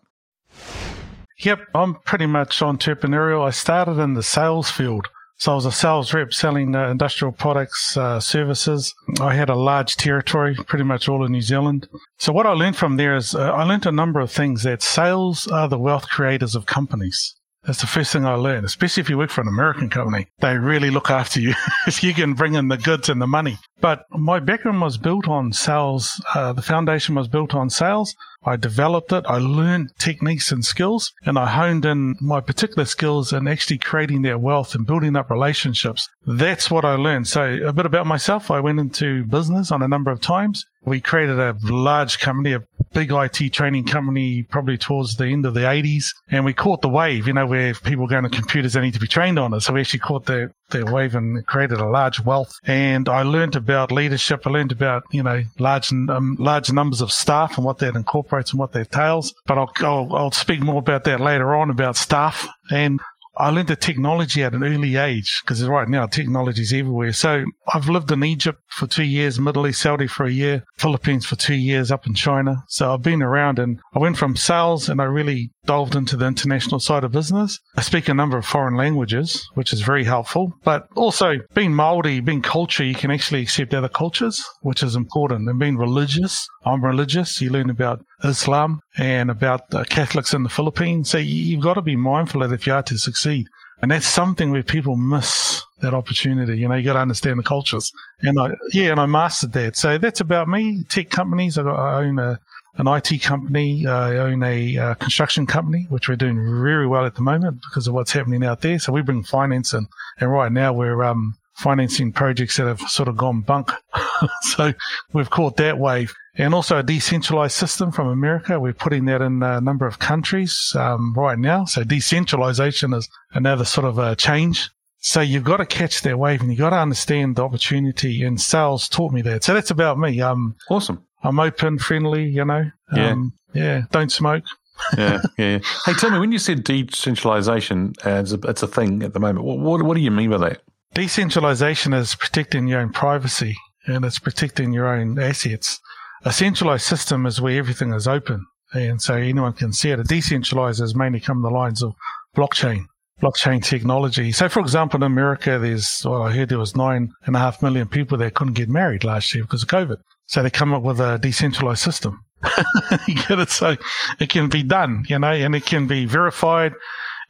Yep, 1.42 1.60
I'm 1.74 1.94
pretty 2.04 2.26
much 2.26 2.58
entrepreneurial. 2.60 3.46
I 3.46 3.50
started 3.50 3.98
in 3.98 4.12
the 4.12 4.22
sales 4.22 4.70
field. 4.70 5.08
So 5.38 5.52
I 5.52 5.54
was 5.54 5.64
a 5.64 5.72
sales 5.72 6.12
rep 6.12 6.34
selling 6.34 6.76
uh, 6.76 6.90
industrial 6.90 7.32
products, 7.32 7.96
uh, 7.96 8.20
services. 8.20 8.94
I 9.22 9.34
had 9.34 9.48
a 9.48 9.54
large 9.54 9.96
territory, 9.96 10.54
pretty 10.54 10.84
much 10.84 11.08
all 11.08 11.24
in 11.24 11.32
New 11.32 11.40
Zealand. 11.40 11.88
So 12.18 12.30
what 12.30 12.46
I 12.46 12.52
learned 12.52 12.76
from 12.76 12.98
there 12.98 13.16
is 13.16 13.34
uh, 13.34 13.50
I 13.52 13.64
learned 13.64 13.86
a 13.86 13.92
number 13.92 14.20
of 14.20 14.30
things 14.30 14.64
that 14.64 14.82
sales 14.82 15.46
are 15.46 15.66
the 15.66 15.78
wealth 15.78 16.10
creators 16.10 16.54
of 16.54 16.66
companies. 16.66 17.36
That's 17.64 17.80
the 17.80 17.86
first 17.86 18.12
thing 18.12 18.26
I 18.26 18.34
learned, 18.34 18.66
especially 18.66 19.02
if 19.02 19.08
you 19.08 19.16
work 19.16 19.30
for 19.30 19.40
an 19.40 19.48
American 19.48 19.88
company. 19.88 20.28
They 20.40 20.58
really 20.58 20.90
look 20.90 21.10
after 21.10 21.40
you 21.40 21.54
if 21.86 22.02
you 22.02 22.12
can 22.12 22.34
bring 22.34 22.54
in 22.54 22.68
the 22.68 22.76
goods 22.76 23.08
and 23.08 23.20
the 23.20 23.26
money. 23.26 23.58
But 23.80 24.04
my 24.10 24.40
background 24.40 24.80
was 24.80 24.98
built 24.98 25.28
on 25.28 25.52
sales. 25.52 26.22
Uh, 26.34 26.52
the 26.52 26.62
foundation 26.62 27.14
was 27.14 27.28
built 27.28 27.54
on 27.54 27.70
sales. 27.70 28.14
I 28.42 28.56
developed 28.56 29.12
it. 29.12 29.24
I 29.28 29.36
learned 29.36 29.92
techniques 29.98 30.50
and 30.50 30.64
skills 30.64 31.12
and 31.24 31.38
I 31.38 31.46
honed 31.46 31.84
in 31.84 32.16
my 32.20 32.40
particular 32.40 32.86
skills 32.86 33.32
in 33.32 33.46
actually 33.46 33.78
creating 33.78 34.22
that 34.22 34.40
wealth 34.40 34.74
and 34.74 34.86
building 34.86 35.14
up 35.14 35.30
relationships. 35.30 36.08
That's 36.26 36.70
what 36.70 36.84
I 36.84 36.94
learned. 36.94 37.28
So 37.28 37.58
a 37.66 37.72
bit 37.72 37.86
about 37.86 38.06
myself. 38.06 38.50
I 38.50 38.60
went 38.60 38.80
into 38.80 39.24
business 39.24 39.70
on 39.70 39.82
a 39.82 39.88
number 39.88 40.10
of 40.10 40.22
times. 40.22 40.64
We 40.82 41.02
created 41.02 41.38
a 41.38 41.54
large 41.62 42.18
company, 42.20 42.54
a 42.54 42.64
big 42.94 43.12
IT 43.12 43.52
training 43.52 43.84
company, 43.84 44.42
probably 44.44 44.78
towards 44.78 45.16
the 45.16 45.26
end 45.26 45.44
of 45.44 45.52
the 45.52 45.60
80s. 45.60 46.06
And 46.30 46.44
we 46.44 46.54
caught 46.54 46.80
the 46.80 46.88
wave, 46.88 47.26
you 47.26 47.34
know, 47.34 47.46
where 47.46 47.74
people 47.74 48.06
going 48.06 48.24
to 48.24 48.30
computers, 48.30 48.72
they 48.72 48.80
need 48.80 48.94
to 48.94 49.00
be 49.00 49.06
trained 49.06 49.38
on 49.38 49.52
it. 49.52 49.60
So 49.60 49.74
we 49.74 49.80
actually 49.80 50.00
caught 50.00 50.24
the, 50.24 50.52
the 50.70 50.86
wave 50.86 51.14
and 51.14 51.46
created 51.46 51.78
a 51.80 51.86
large 51.86 52.20
wealth. 52.20 52.54
And 52.64 53.10
I 53.10 53.22
learned 53.22 53.56
about 53.70 53.92
leadership. 53.92 54.46
I 54.46 54.50
learned 54.50 54.72
about, 54.72 55.04
you 55.12 55.22
know, 55.22 55.42
large, 55.58 55.92
um, 55.92 56.36
large 56.38 56.72
numbers 56.72 57.00
of 57.00 57.12
staff 57.12 57.56
and 57.56 57.64
what 57.64 57.78
that 57.78 57.94
incorporates 57.94 58.50
and 58.50 58.58
what 58.58 58.72
that 58.72 58.80
entails. 58.80 59.32
But 59.46 59.58
I'll, 59.58 59.72
I'll, 59.78 60.16
I'll 60.16 60.30
speak 60.32 60.60
more 60.60 60.78
about 60.78 61.04
that 61.04 61.20
later 61.20 61.54
on 61.54 61.70
about 61.70 61.96
staff. 61.96 62.48
And 62.70 63.00
I 63.36 63.50
learned 63.50 63.68
the 63.68 63.76
technology 63.76 64.42
at 64.42 64.54
an 64.54 64.64
early 64.64 64.96
age 64.96 65.40
because 65.42 65.64
right 65.66 65.88
now 65.88 66.06
technology 66.06 66.62
is 66.62 66.72
everywhere. 66.72 67.12
So 67.12 67.44
I've 67.72 67.88
lived 67.88 68.10
in 68.10 68.24
Egypt 68.24 68.60
for 68.68 68.86
two 68.86 69.04
years, 69.04 69.38
Middle 69.38 69.66
East, 69.66 69.80
Saudi 69.80 70.06
for 70.06 70.26
a 70.26 70.32
year, 70.32 70.64
Philippines 70.76 71.24
for 71.24 71.36
two 71.36 71.54
years, 71.54 71.90
up 71.90 72.06
in 72.06 72.14
China. 72.14 72.64
So 72.68 72.92
I've 72.92 73.02
been 73.02 73.22
around 73.22 73.58
and 73.58 73.80
I 73.94 73.98
went 73.98 74.18
from 74.18 74.36
sales 74.36 74.88
and 74.88 75.00
I 75.00 75.04
really 75.04 75.52
delved 75.64 75.94
into 75.94 76.16
the 76.16 76.26
international 76.26 76.80
side 76.80 77.04
of 77.04 77.12
business. 77.12 77.60
I 77.76 77.82
speak 77.82 78.08
a 78.08 78.14
number 78.14 78.36
of 78.36 78.44
foreign 78.44 78.74
languages, 78.74 79.48
which 79.54 79.72
is 79.72 79.82
very 79.82 80.04
helpful, 80.04 80.52
but 80.64 80.86
also 80.96 81.38
being 81.54 81.74
Maori, 81.74 82.20
being 82.20 82.42
culture, 82.42 82.84
you 82.84 82.94
can 82.94 83.10
actually 83.10 83.42
accept 83.42 83.74
other 83.74 83.88
cultures, 83.88 84.42
which 84.62 84.82
is 84.82 84.96
important 84.96 85.48
and 85.48 85.58
being 85.58 85.76
religious. 85.76 86.46
I'm 86.64 86.84
religious. 86.84 87.40
You 87.40 87.50
learn 87.50 87.70
about 87.70 88.04
Islam 88.24 88.80
and 88.96 89.30
about 89.30 89.70
the 89.70 89.84
Catholics 89.84 90.34
in 90.34 90.42
the 90.42 90.48
Philippines. 90.48 91.10
So 91.10 91.18
you've 91.18 91.62
got 91.62 91.74
to 91.74 91.82
be 91.82 91.96
mindful 91.96 92.40
that 92.40 92.52
if 92.52 92.66
you 92.66 92.74
are 92.74 92.82
to 92.82 92.98
succeed, 92.98 93.46
and 93.82 93.90
that's 93.90 94.06
something 94.06 94.50
where 94.50 94.62
people 94.62 94.96
miss 94.96 95.62
that 95.80 95.94
opportunity. 95.94 96.58
You 96.58 96.68
know, 96.68 96.74
you 96.74 96.84
got 96.84 96.94
to 96.94 97.00
understand 97.00 97.38
the 97.38 97.42
cultures. 97.42 97.92
And 98.20 98.38
I, 98.38 98.50
yeah, 98.72 98.90
and 98.90 99.00
I 99.00 99.06
mastered 99.06 99.52
that. 99.52 99.76
So 99.76 99.96
that's 99.96 100.20
about 100.20 100.48
me. 100.48 100.84
Tech 100.84 101.08
companies. 101.08 101.56
I, 101.56 101.62
got, 101.62 101.76
I 101.76 102.04
own 102.04 102.18
a, 102.18 102.38
an 102.76 102.86
IT 102.86 103.22
company. 103.22 103.86
I 103.86 104.18
own 104.18 104.42
a 104.42 104.76
uh, 104.76 104.94
construction 104.94 105.46
company, 105.46 105.86
which 105.88 106.08
we're 106.08 106.16
doing 106.16 106.36
very 106.62 106.86
well 106.86 107.06
at 107.06 107.14
the 107.14 107.22
moment 107.22 107.62
because 107.62 107.86
of 107.86 107.94
what's 107.94 108.12
happening 108.12 108.44
out 108.44 108.60
there. 108.60 108.78
So 108.78 108.92
we 108.92 109.00
bring 109.00 109.24
finance 109.24 109.72
in. 109.72 109.86
And 110.18 110.30
right 110.30 110.52
now 110.52 110.74
we're, 110.74 111.02
um, 111.02 111.36
financing 111.60 112.12
projects 112.12 112.56
that 112.56 112.66
have 112.66 112.80
sort 112.80 113.08
of 113.08 113.16
gone 113.16 113.42
bunk. 113.42 113.70
so 114.42 114.72
we've 115.12 115.30
caught 115.30 115.56
that 115.56 115.78
wave 115.78 116.12
and 116.36 116.54
also 116.54 116.78
a 116.78 116.82
decentralized 116.82 117.54
system 117.54 117.92
from 117.92 118.08
America. 118.08 118.58
We're 118.58 118.72
putting 118.72 119.04
that 119.06 119.22
in 119.22 119.42
a 119.42 119.60
number 119.60 119.86
of 119.86 119.98
countries 119.98 120.72
um, 120.76 121.14
right 121.14 121.38
now. 121.38 121.64
So 121.64 121.84
decentralization 121.84 122.94
is 122.94 123.08
another 123.32 123.64
sort 123.64 123.86
of 123.86 123.98
a 123.98 124.16
change. 124.16 124.70
So 125.02 125.20
you've 125.20 125.44
got 125.44 125.58
to 125.58 125.66
catch 125.66 126.02
that 126.02 126.18
wave 126.18 126.40
and 126.40 126.50
you've 126.50 126.58
got 126.58 126.70
to 126.70 126.78
understand 126.78 127.36
the 127.36 127.44
opportunity 127.44 128.22
and 128.22 128.40
sales 128.40 128.88
taught 128.88 129.12
me 129.12 129.22
that. 129.22 129.44
So 129.44 129.54
that's 129.54 129.70
about 129.70 129.98
me. 129.98 130.20
Um, 130.20 130.56
awesome. 130.68 131.04
I'm 131.22 131.38
open, 131.38 131.78
friendly, 131.78 132.24
you 132.24 132.44
know. 132.44 132.70
Um, 132.92 133.32
yeah. 133.54 133.62
Yeah. 133.62 133.82
Don't 133.90 134.12
smoke. 134.12 134.44
yeah, 134.98 135.20
yeah. 135.36 135.58
Hey, 135.84 135.92
tell 135.94 136.10
me, 136.10 136.18
when 136.18 136.32
you 136.32 136.38
said 136.38 136.64
decentralization 136.64 137.94
as 138.04 138.32
a, 138.32 138.38
it's 138.44 138.62
a 138.62 138.66
thing 138.66 139.02
at 139.02 139.12
the 139.12 139.20
moment, 139.20 139.44
what, 139.44 139.58
what, 139.58 139.82
what 139.82 139.94
do 139.94 140.00
you 140.00 140.10
mean 140.10 140.30
by 140.30 140.38
that? 140.38 140.62
Decentralization 140.94 141.92
is 141.92 142.16
protecting 142.16 142.66
your 142.66 142.80
own 142.80 142.90
privacy 142.90 143.54
and 143.86 144.04
it's 144.04 144.18
protecting 144.18 144.72
your 144.72 144.88
own 144.88 145.18
assets. 145.20 145.78
A 146.24 146.32
centralized 146.32 146.84
system 146.84 147.26
is 147.26 147.40
where 147.40 147.56
everything 147.56 147.92
is 147.94 148.08
open, 148.08 148.44
and 148.74 149.00
so 149.00 149.14
anyone 149.14 149.52
can 149.52 149.72
see 149.72 149.90
it. 149.90 150.00
A 150.00 150.04
decentralized 150.04 150.82
is 150.82 150.96
mainly 150.96 151.20
come 151.20 151.42
the 151.42 151.48
lines 151.48 151.82
of 151.82 151.94
blockchain, 152.36 152.86
blockchain 153.22 153.64
technology. 153.64 154.32
So, 154.32 154.48
for 154.48 154.60
example, 154.60 154.98
in 154.98 155.04
America, 155.04 155.58
there's 155.58 156.02
well, 156.04 156.24
I 156.24 156.32
heard 156.32 156.48
there 156.48 156.58
was 156.58 156.76
nine 156.76 157.12
and 157.24 157.36
a 157.36 157.38
half 157.38 157.62
million 157.62 157.88
people 157.88 158.18
that 158.18 158.34
couldn't 158.34 158.54
get 158.54 158.68
married 158.68 159.04
last 159.04 159.32
year 159.32 159.44
because 159.44 159.62
of 159.62 159.68
COVID. 159.68 159.98
So 160.26 160.42
they 160.42 160.50
come 160.50 160.74
up 160.74 160.82
with 160.82 161.00
a 161.00 161.18
decentralized 161.18 161.82
system. 161.82 162.20
you 163.08 163.14
get 163.14 163.38
it? 163.38 163.50
So 163.50 163.76
it 164.18 164.28
can 164.28 164.48
be 164.48 164.62
done, 164.64 165.04
you 165.08 165.18
know, 165.18 165.32
and 165.32 165.54
it 165.54 165.64
can 165.64 165.86
be 165.86 166.04
verified 166.04 166.74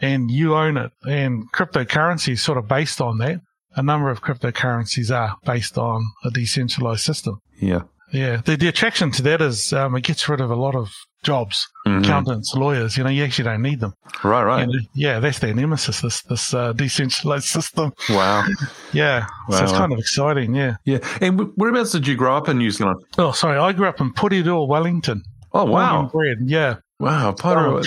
and 0.00 0.31
you 0.31 0.57
own 0.57 0.76
it. 0.76 0.93
And 1.05 1.50
cryptocurrency 1.52 2.33
is 2.33 2.43
sort 2.43 2.59
of 2.59 2.67
based 2.67 3.00
on 3.00 3.19
that. 3.19 3.40
A 3.76 3.82
number 3.82 4.10
of 4.10 4.20
cryptocurrencies 4.22 5.14
are 5.14 5.36
based 5.44 5.78
on 5.78 6.02
a 6.24 6.30
decentralized 6.30 7.02
system. 7.02 7.38
Yeah. 7.60 7.82
Yeah. 8.12 8.40
The, 8.44 8.56
the 8.56 8.66
attraction 8.68 9.12
to 9.12 9.22
that 9.22 9.40
is 9.40 9.72
um, 9.72 9.94
it 9.96 10.02
gets 10.02 10.28
rid 10.28 10.40
of 10.40 10.50
a 10.50 10.56
lot 10.56 10.74
of 10.74 10.90
jobs, 11.22 11.68
Mhm. 11.86 12.02
accountants, 12.02 12.52
lawyers. 12.56 12.96
You 12.96 13.04
know, 13.04 13.10
you 13.10 13.22
actually 13.22 13.44
don't 13.44 13.62
need 13.62 13.78
them. 13.78 13.92
Right, 14.24 14.42
right. 14.42 14.62
And, 14.64 14.74
yeah, 14.94 15.20
that's 15.20 15.38
their 15.38 15.54
nemesis, 15.54 16.00
this, 16.00 16.22
this 16.22 16.52
uh, 16.52 16.72
decentralized 16.72 17.44
system. 17.56 17.92
Wow. 18.08 18.44
Yeah. 18.92 19.26
so 19.50 19.62
it's 19.62 19.72
wow. 19.72 19.78
kind 19.78 19.92
of 19.92 19.98
exciting. 20.00 20.54
Yeah. 20.54 20.76
Yeah. 20.84 20.98
And 21.20 21.52
whereabouts 21.56 21.92
did 21.92 22.06
you 22.08 22.16
grow 22.16 22.36
up 22.36 22.48
in 22.48 22.58
New 22.58 22.70
Zealand? 22.72 23.00
Oh, 23.18 23.30
sorry. 23.32 23.58
I 23.58 23.72
grew 23.72 23.86
up 23.86 24.00
in 24.00 24.12
Porirua, 24.12 24.66
Wellington. 24.66 25.22
Oh, 25.52 25.64
wow. 25.64 26.08
bred, 26.12 26.38
Yeah. 26.44 26.76
Wow. 26.98 27.32
Potter. 27.32 27.82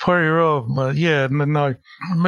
Porirua, 0.00 0.78
uh, 0.78 0.90
yeah. 0.90 1.28
No, 1.30 1.44
no. 1.46 1.74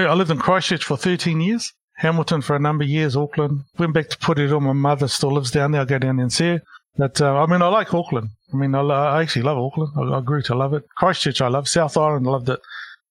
I 0.08 0.14
lived 0.14 0.30
in 0.30 0.38
Christchurch 0.38 0.84
for 0.84 0.96
13 0.96 1.40
years. 1.40 1.72
Hamilton 1.96 2.42
for 2.42 2.56
a 2.56 2.58
number 2.58 2.84
of 2.84 2.90
years, 2.90 3.16
Auckland. 3.16 3.64
Went 3.78 3.94
back 3.94 4.08
to 4.08 4.18
Porirua. 4.18 4.60
My 4.60 4.72
mother 4.72 5.08
still 5.08 5.32
lives 5.32 5.50
down 5.50 5.72
there. 5.72 5.82
I 5.82 5.84
go 5.84 5.98
down 5.98 6.16
there 6.16 6.24
and 6.24 6.32
see 6.32 6.48
her. 6.48 6.62
But, 6.96 7.20
uh, 7.20 7.34
I 7.42 7.46
mean, 7.46 7.62
I 7.62 7.68
like 7.68 7.92
Auckland. 7.92 8.30
I 8.52 8.56
mean, 8.56 8.74
I, 8.74 8.80
I 8.80 9.22
actually 9.22 9.42
love 9.42 9.58
Auckland. 9.58 9.92
I, 9.96 10.18
I 10.18 10.20
grew 10.20 10.42
to 10.42 10.54
love 10.54 10.74
it. 10.74 10.84
Christchurch, 10.96 11.40
I 11.40 11.48
love. 11.48 11.68
South 11.68 11.96
Island, 11.96 12.26
loved 12.26 12.48
it. 12.48 12.60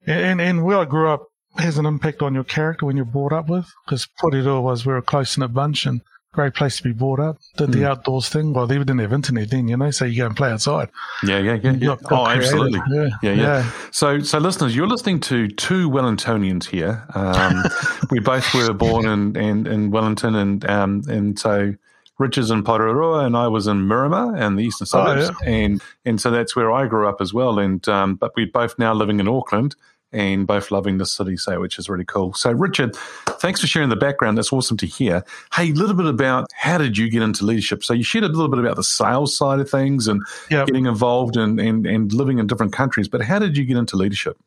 And, 0.06 0.40
and 0.42 0.63
where 0.63 0.78
I 0.78 0.86
grew 0.86 1.10
up 1.10 1.28
has 1.58 1.78
an 1.78 1.86
impact 1.86 2.22
on 2.22 2.34
your 2.34 2.44
character 2.44 2.86
when 2.86 2.96
you're 2.96 3.06
brought 3.06 3.34
up 3.34 3.50
with. 3.50 3.66
Because 3.86 4.08
Porirua 4.22 4.62
was, 4.62 4.86
we 4.86 4.94
were 4.94 5.00
a 5.00 5.02
close-knit 5.02 5.54
bunch 5.54 5.86
and 5.86 6.02
great 6.34 6.54
place 6.54 6.75
to 6.78 6.84
be 6.84 6.92
brought 6.92 7.20
up. 7.22 7.38
Did 7.58 7.72
the 7.72 7.88
outdoors 7.90 8.28
thing. 8.28 8.52
Well, 8.54 8.68
they 8.68 8.78
didn't 8.78 9.00
have 9.00 9.13
internet 9.13 9.50
then, 9.52 9.68
you 9.70 9.78
know, 9.78 9.92
so 9.92 10.04
you 10.04 10.18
go 10.18 10.25
and 10.25 10.36
play 10.36 10.50
outside. 10.52 10.90
Yeah, 11.24 11.38
yeah, 11.40 11.54
yeah. 11.63 11.72
yeah. 11.72 11.86
Got- 11.88 12.04
got 12.04 12.12
Oh, 12.22 12.25
creative. 12.25 12.44
absolutely. 12.44 12.82
Yeah, 12.90 13.10
Yeah, 13.24 13.34
yeah. 13.34 13.72
So, 13.92 14.20
so 14.20 14.40
listeners, 14.40 14.75
you're 14.75 14.88
listening 14.88 15.20
to 15.22 15.48
two 15.48 15.90
Wellingtonians 15.90 16.66
here. 16.66 17.06
Um, 17.16 17.63
we 18.12 18.20
both 18.20 18.54
were 18.54 18.74
born 18.74 19.06
in, 19.06 19.38
in, 19.38 19.68
in 19.68 19.92
Wellington, 19.92 20.36
and 20.36 20.70
um, 20.70 21.04
and 21.08 21.38
so 21.40 21.75
Richard's 22.20 22.52
in 22.52 22.63
Porirua, 22.63 23.25
and 23.25 23.38
I 23.38 23.48
was 23.48 23.68
in 23.68 23.88
Miramar 23.88 24.36
and 24.36 24.58
the 24.58 24.63
eastern 24.63 24.86
Oh, 24.94 25.06
suburbs, 25.06 25.38
and 25.46 25.82
and 26.06 26.20
so 26.20 26.30
that's 26.32 26.56
where 26.56 26.72
I 26.72 26.88
grew 26.88 27.08
up 27.08 27.22
as 27.22 27.34
well. 27.34 27.60
And 27.60 27.88
um, 27.88 28.16
but 28.16 28.34
we're 28.36 28.48
both 28.48 28.78
now 28.80 28.94
living 28.94 29.20
in 29.20 29.28
Auckland. 29.28 29.75
And 30.13 30.46
both 30.46 30.70
loving 30.70 31.00
the 31.00 31.05
city, 31.05 31.38
so 31.38 31.60
which 31.60 31.79
is 31.79 31.89
really 31.89 32.05
cool. 32.05 32.34
So, 32.34 32.51
Richard, 32.51 32.96
thanks 33.39 33.60
for 33.60 33.67
sharing 33.67 33.89
the 33.89 33.96
background. 33.96 34.38
That's 34.38 34.53
awesome 34.53 34.77
to 34.77 34.86
hear. 34.86 35.24
Hey, 35.53 35.72
a 35.72 35.74
little 35.74 35.96
bit 35.96 36.05
about 36.05 36.48
how 36.53 36.77
did 36.77 36.98
you 36.98 37.10
get 37.10 37.24
into 37.24 37.43
leadership? 37.46 37.84
So, 37.84 37.93
you 37.93 38.03
shared 38.03 38.24
a 38.24 38.27
little 38.27 38.48
bit 38.50 38.60
about 38.60 38.75
the 38.75 38.84
sales 38.84 39.36
side 39.36 39.60
of 39.60 39.70
things 39.70 40.08
and 40.08 40.22
Yep. 40.51 40.67
getting 40.67 40.86
involved 40.86 41.36
and, 41.36 41.60
and, 41.60 41.88
and 41.88 42.13
living 42.13 42.38
in 42.38 42.48
different 42.48 42.74
countries. 42.74 43.08
But 43.08 43.22
how 43.24 43.39
did 43.39 43.58
you 43.58 43.65
get 43.65 43.77
into 43.77 43.96
leadership? 43.98 44.38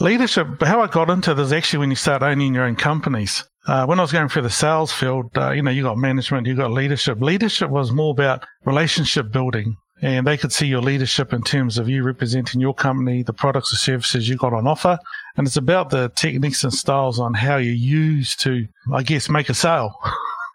Leadership, 0.00 0.60
how 0.60 0.80
I 0.80 0.88
got 0.88 1.08
into 1.10 1.34
this 1.34 1.52
actually 1.52 1.78
when 1.78 1.90
you 1.90 1.96
start 1.96 2.22
owning 2.22 2.54
your 2.54 2.64
own 2.64 2.74
companies. 2.74 3.44
Uh, 3.66 3.86
when 3.86 3.98
I 3.98 4.02
was 4.02 4.12
going 4.12 4.28
through 4.28 4.42
the 4.42 4.50
sales 4.50 4.92
field, 4.92 5.30
uh, 5.38 5.52
you 5.52 5.62
know, 5.62 5.70
you 5.70 5.82
got 5.82 5.96
management, 5.96 6.46
you 6.46 6.56
got 6.56 6.72
leadership. 6.72 7.20
Leadership 7.22 7.70
was 7.70 7.92
more 7.92 8.10
about 8.10 8.44
relationship 8.64 9.30
building. 9.30 9.76
And 10.04 10.26
they 10.26 10.36
could 10.36 10.52
see 10.52 10.66
your 10.66 10.82
leadership 10.82 11.32
in 11.32 11.40
terms 11.40 11.78
of 11.78 11.88
you 11.88 12.02
representing 12.02 12.60
your 12.60 12.74
company, 12.74 13.22
the 13.22 13.32
products 13.32 13.72
or 13.72 13.76
services 13.76 14.28
you 14.28 14.36
got 14.36 14.52
on 14.52 14.66
offer. 14.66 14.98
And 15.38 15.46
it's 15.46 15.56
about 15.56 15.88
the 15.88 16.12
techniques 16.14 16.62
and 16.62 16.74
styles 16.74 17.18
on 17.18 17.32
how 17.32 17.56
you 17.56 17.72
use 17.72 18.36
to, 18.36 18.66
I 18.92 19.02
guess, 19.02 19.30
make 19.30 19.48
a 19.48 19.54
sale. 19.54 19.98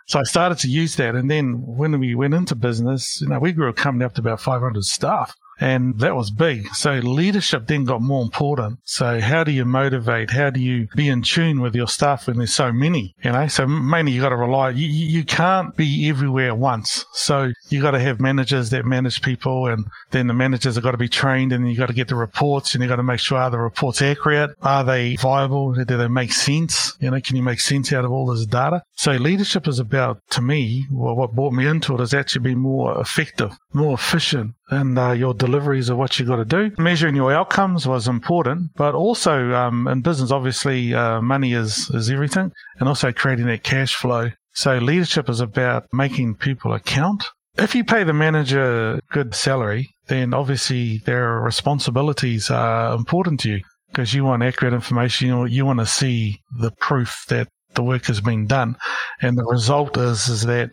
So 0.05 0.19
I 0.19 0.23
started 0.23 0.59
to 0.59 0.67
use 0.67 0.97
that. 0.97 1.15
And 1.15 1.31
then 1.31 1.63
when 1.65 1.99
we 1.99 2.13
went 2.13 2.35
into 2.35 2.53
business, 2.53 3.21
you 3.21 3.27
know, 3.27 3.39
we 3.39 3.51
grew 3.51 3.69
a 3.69 3.73
company 3.73 4.05
up 4.05 4.13
to 4.13 4.21
about 4.21 4.39
500 4.39 4.83
staff 4.83 5.35
and 5.59 5.99
that 5.99 6.15
was 6.15 6.31
big. 6.31 6.67
So 6.73 6.93
leadership 6.93 7.67
then 7.67 7.83
got 7.83 8.01
more 8.01 8.21
important. 8.23 8.79
So 8.83 9.19
how 9.19 9.43
do 9.43 9.51
you 9.51 9.65
motivate? 9.65 10.31
How 10.31 10.49
do 10.49 10.59
you 10.59 10.87
be 10.95 11.09
in 11.09 11.21
tune 11.21 11.61
with 11.61 11.75
your 11.75 11.87
staff 11.87 12.27
when 12.27 12.37
there's 12.37 12.53
so 12.53 12.71
many? 12.71 13.15
You 13.23 13.31
know, 13.31 13.47
so 13.47 13.67
mainly 13.67 14.11
you 14.11 14.21
got 14.21 14.29
to 14.29 14.35
rely, 14.35 14.71
you, 14.71 14.87
you 14.87 15.23
can't 15.23 15.75
be 15.75 16.09
everywhere 16.09 16.49
at 16.49 16.57
once. 16.57 17.05
So 17.13 17.51
you 17.69 17.81
got 17.81 17.91
to 17.91 17.99
have 17.99 18.19
managers 18.19 18.69
that 18.69 18.85
manage 18.85 19.21
people 19.21 19.67
and 19.67 19.85
then 20.11 20.27
the 20.27 20.33
managers 20.33 20.75
have 20.75 20.83
got 20.83 20.91
to 20.91 20.97
be 20.97 21.09
trained 21.09 21.53
and 21.53 21.69
you 21.69 21.77
got 21.77 21.87
to 21.87 21.93
get 21.93 22.07
the 22.07 22.15
reports 22.15 22.73
and 22.73 22.83
you 22.83 22.89
got 22.89 22.97
to 22.97 23.03
make 23.03 23.19
sure 23.19 23.37
are 23.37 23.49
the 23.49 23.59
reports 23.59 24.01
accurate? 24.01 24.51
Are 24.61 24.83
they 24.83 25.15
viable? 25.17 25.73
Do 25.73 25.97
they 25.97 26.07
make 26.07 26.33
sense? 26.33 26.95
You 26.99 27.11
know, 27.11 27.19
can 27.21 27.35
you 27.35 27.43
make 27.43 27.59
sense 27.59 27.91
out 27.93 28.05
of 28.05 28.11
all 28.11 28.27
this 28.27 28.45
data? 28.45 28.83
So 28.95 29.11
leadership 29.11 29.67
is 29.67 29.79
about, 29.79 30.21
to 30.31 30.41
me, 30.41 30.85
well, 30.91 31.15
what 31.15 31.33
brought 31.33 31.53
me 31.53 31.67
into 31.67 31.95
it 31.95 32.01
is 32.01 32.13
actually 32.13 32.43
be 32.43 32.55
more 32.55 32.99
effective, 32.99 33.57
more 33.73 33.93
efficient 33.93 34.55
in 34.71 34.97
uh, 34.97 35.11
your 35.11 35.33
deliveries 35.49 35.89
of 35.89 35.97
what 35.97 36.19
you've 36.19 36.27
got 36.27 36.37
to 36.37 36.45
do. 36.45 36.71
Measuring 36.77 37.15
your 37.15 37.33
outcomes 37.33 37.87
was 37.87 38.07
important, 38.07 38.71
but 38.75 38.93
also 38.93 39.53
um, 39.53 39.87
in 39.87 40.01
business, 40.01 40.31
obviously, 40.31 40.93
uh, 40.93 41.21
money 41.21 41.53
is, 41.53 41.89
is 41.91 42.09
everything 42.09 42.51
and 42.79 42.87
also 42.87 43.11
creating 43.11 43.47
that 43.47 43.63
cash 43.63 43.95
flow. 43.95 44.29
So 44.53 44.77
leadership 44.77 45.29
is 45.29 45.39
about 45.39 45.85
making 45.91 46.35
people 46.35 46.73
account. 46.73 47.23
If 47.57 47.75
you 47.75 47.83
pay 47.83 48.03
the 48.03 48.13
manager 48.13 48.99
good 49.11 49.33
salary, 49.33 49.89
then 50.07 50.33
obviously 50.33 50.99
their 51.05 51.39
responsibilities 51.39 52.49
are 52.49 52.95
important 52.95 53.39
to 53.41 53.49
you 53.49 53.61
because 53.89 54.13
you 54.13 54.23
want 54.23 54.43
accurate 54.43 54.73
information. 54.73 55.27
You, 55.27 55.45
you 55.45 55.65
want 55.65 55.79
to 55.79 55.85
see 55.85 56.41
the 56.59 56.71
proof 56.71 57.25
that 57.29 57.47
the 57.73 57.83
work 57.83 58.05
has 58.05 58.21
been 58.21 58.47
done. 58.47 58.75
And 59.21 59.37
the 59.37 59.45
result 59.45 59.97
is, 59.97 60.27
is 60.29 60.45
that 60.45 60.71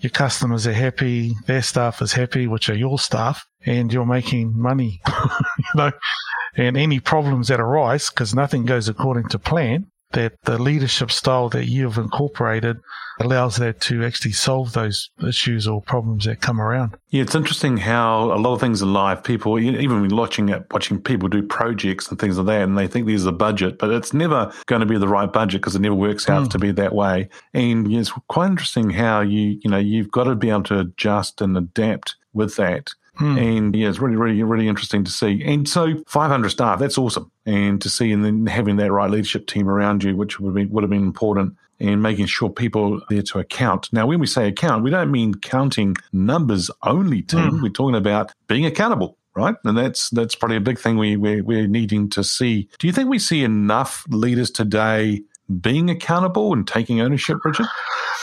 your 0.00 0.10
customers 0.10 0.66
are 0.66 0.72
happy, 0.72 1.34
their 1.46 1.62
staff 1.62 2.00
is 2.02 2.12
happy, 2.12 2.46
which 2.46 2.68
are 2.68 2.76
your 2.76 2.98
staff, 2.98 3.46
and 3.66 3.92
you're 3.92 4.06
making 4.06 4.58
money, 4.58 5.00
you 5.08 5.64
know, 5.74 5.92
and 6.56 6.76
any 6.76 7.00
problems 7.00 7.48
that 7.48 7.60
arise, 7.60 8.08
because 8.10 8.34
nothing 8.34 8.64
goes 8.64 8.88
according 8.88 9.28
to 9.28 9.38
plan, 9.38 9.89
that 10.12 10.32
the 10.44 10.58
leadership 10.58 11.10
style 11.10 11.48
that 11.50 11.66
you've 11.66 11.98
incorporated 11.98 12.80
allows 13.20 13.56
that 13.56 13.80
to 13.80 14.04
actually 14.04 14.32
solve 14.32 14.72
those 14.72 15.10
issues 15.26 15.68
or 15.68 15.82
problems 15.82 16.24
that 16.24 16.40
come 16.40 16.60
around. 16.60 16.96
Yeah, 17.10 17.22
it's 17.22 17.34
interesting 17.34 17.76
how 17.76 18.32
a 18.32 18.38
lot 18.38 18.54
of 18.54 18.60
things 18.60 18.82
in 18.82 18.92
life, 18.92 19.22
people, 19.22 19.58
even 19.58 20.00
when 20.00 20.16
watching 20.16 20.50
at 20.50 20.72
watching 20.72 21.00
people 21.00 21.28
do 21.28 21.42
projects 21.42 22.08
and 22.08 22.18
things 22.18 22.38
like 22.38 22.46
that, 22.46 22.62
and 22.62 22.78
they 22.78 22.86
think 22.86 23.06
there's 23.06 23.26
a 23.26 23.32
budget, 23.32 23.78
but 23.78 23.90
it's 23.90 24.14
never 24.14 24.52
going 24.66 24.80
to 24.80 24.86
be 24.86 24.98
the 24.98 25.08
right 25.08 25.32
budget 25.32 25.60
because 25.60 25.76
it 25.76 25.80
never 25.80 25.94
works 25.94 26.28
out 26.28 26.48
mm. 26.48 26.50
to 26.50 26.58
be 26.58 26.72
that 26.72 26.94
way. 26.94 27.28
And 27.52 27.92
it's 27.92 28.10
quite 28.28 28.46
interesting 28.46 28.90
how 28.90 29.20
you, 29.20 29.60
you 29.62 29.70
know, 29.70 29.78
you've 29.78 30.10
got 30.10 30.24
to 30.24 30.34
be 30.34 30.50
able 30.50 30.64
to 30.64 30.80
adjust 30.80 31.40
and 31.40 31.56
adapt 31.56 32.16
with 32.32 32.56
that. 32.56 32.90
Hmm. 33.20 33.36
And 33.36 33.76
yeah, 33.76 33.90
it's 33.90 33.98
really, 33.98 34.16
really, 34.16 34.42
really 34.42 34.66
interesting 34.66 35.04
to 35.04 35.10
see. 35.10 35.42
And 35.44 35.68
so 35.68 36.02
500 36.06 36.48
staff, 36.48 36.78
that's 36.78 36.96
awesome. 36.96 37.30
And 37.44 37.80
to 37.82 37.90
see 37.90 38.10
and 38.12 38.24
then 38.24 38.46
having 38.46 38.76
that 38.76 38.90
right 38.90 39.10
leadership 39.10 39.46
team 39.46 39.68
around 39.68 40.02
you, 40.02 40.16
which 40.16 40.40
would 40.40 40.54
be, 40.54 40.64
would 40.64 40.82
have 40.82 40.90
been 40.90 41.02
important 41.02 41.54
and 41.78 42.02
making 42.02 42.26
sure 42.26 42.48
people 42.48 42.94
are 42.94 43.00
there 43.10 43.22
to 43.22 43.38
account. 43.38 43.92
Now, 43.92 44.06
when 44.06 44.20
we 44.20 44.26
say 44.26 44.48
account, 44.48 44.84
we 44.84 44.90
don't 44.90 45.10
mean 45.10 45.34
counting 45.34 45.96
numbers 46.14 46.70
only, 46.82 47.20
Tim. 47.20 47.50
Hmm. 47.50 47.62
We're 47.62 47.68
talking 47.68 47.94
about 47.94 48.32
being 48.48 48.64
accountable. 48.64 49.18
Right, 49.32 49.54
and 49.62 49.78
that's 49.78 50.10
that's 50.10 50.34
probably 50.34 50.56
a 50.56 50.60
big 50.60 50.76
thing 50.76 50.98
we 50.98 51.16
we're, 51.16 51.44
we're 51.44 51.68
needing 51.68 52.10
to 52.10 52.24
see. 52.24 52.68
Do 52.80 52.88
you 52.88 52.92
think 52.92 53.08
we 53.08 53.20
see 53.20 53.44
enough 53.44 54.04
leaders 54.08 54.50
today 54.50 55.22
being 55.60 55.90
accountable 55.90 56.52
and 56.52 56.66
taking 56.66 57.00
ownership, 57.00 57.38
Richard? 57.44 57.66